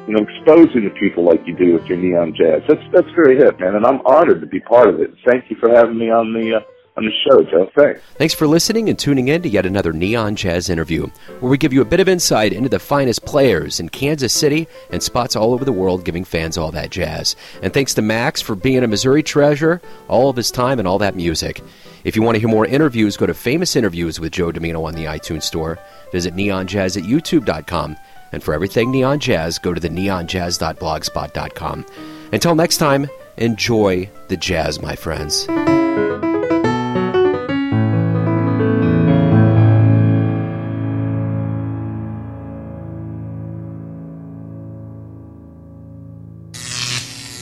You 0.07 0.17
know, 0.17 0.27
exposing 0.27 0.83
to 0.83 0.91
people 0.99 1.25
like 1.25 1.47
you 1.47 1.55
do 1.55 1.75
with 1.75 1.85
your 1.85 1.99
neon 1.99 2.35
jazz. 2.35 2.63
That's 2.67 2.83
that's 2.93 3.11
very 3.15 3.37
hip, 3.37 3.61
man. 3.61 3.75
And 3.75 3.85
I'm 3.85 4.01
honored 4.07 4.41
to 4.41 4.47
be 4.47 4.61
part 4.61 4.89
of 4.89 5.01
it. 5.01 5.11
Thank 5.27 5.51
you 5.51 5.57
for 5.61 5.69
having 5.69 5.99
me 5.99 6.11
on 6.11 6.33
the. 6.33 6.57
Uh, 6.57 6.61
on 7.01 7.07
the 7.07 7.13
show, 7.13 7.43
Joe. 7.51 7.71
Thanks. 7.75 8.01
Thanks 8.17 8.35
for 8.35 8.47
listening 8.47 8.89
and 8.89 8.99
tuning 8.99 9.29
in 9.29 9.43
to 9.43 9.49
yet 9.49 9.67
another 9.67 9.93
Neon 9.93 10.37
Jazz 10.37 10.69
interview, 10.69 11.07
where 11.41 11.51
we 11.51 11.59
give 11.59 11.73
you 11.73 11.81
a 11.81 11.87
bit 11.87 12.01
of 12.01 12.09
insight 12.09 12.53
into 12.53 12.69
the 12.69 12.79
finest 12.79 13.25
players 13.25 13.81
in 13.81 13.89
Kansas 13.89 14.33
City 14.33 14.69
and 14.91 15.03
spots 15.03 15.37
all 15.37 15.53
over 15.53 15.65
the 15.65 15.73
world 15.73 16.05
giving 16.05 16.25
fans 16.25 16.59
all 16.59 16.71
that 16.73 16.91
jazz. 16.91 17.37
And 17.63 17.73
thanks 17.73 17.95
to 17.95 18.03
Max 18.03 18.41
for 18.41 18.55
being 18.55 18.85
a 18.85 18.89
Missouri 18.89 19.23
treasure, 19.23 19.81
all 20.09 20.29
of 20.29 20.37
his 20.37 20.51
time 20.51 20.79
and 20.79 20.87
all 20.87 20.99
that 20.99 21.17
music. 21.17 21.63
If 22.05 22.17
you 22.17 22.23
want 22.23 22.37
to 22.37 22.41
hear 22.41 22.49
more 22.49 22.67
interviews, 22.67 23.17
go 23.17 23.27
to 23.27 23.35
Famous 23.35 23.77
Interviews 23.77 24.21
with 24.21 24.33
Joe 24.33 24.53
Dimino 24.53 24.85
on 24.85 24.95
the 24.95 25.05
iTunes 25.05 25.45
Store. 25.45 25.79
Visit 26.13 26.35
neonjazz 26.35 26.97
at 26.97 27.05
youtube.com. 27.05 27.97
And 28.33 28.43
for 28.43 28.55
everything 28.55 28.93
Neon 28.93 29.19
Jazz, 29.19 29.59
go 29.59 29.75
to 29.75 29.81
the 29.81 29.89
neonjazz.blogspot.com. 29.89 31.87
Until 32.33 32.55
next 32.55 32.77
time, 32.77 33.09
enjoy 33.39 34.09
the 34.29 34.37
jazz, 34.37 34.81
my 34.81 34.95
friends. 34.95 35.49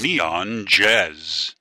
Neon 0.02 0.64
Jazz. 0.66 1.54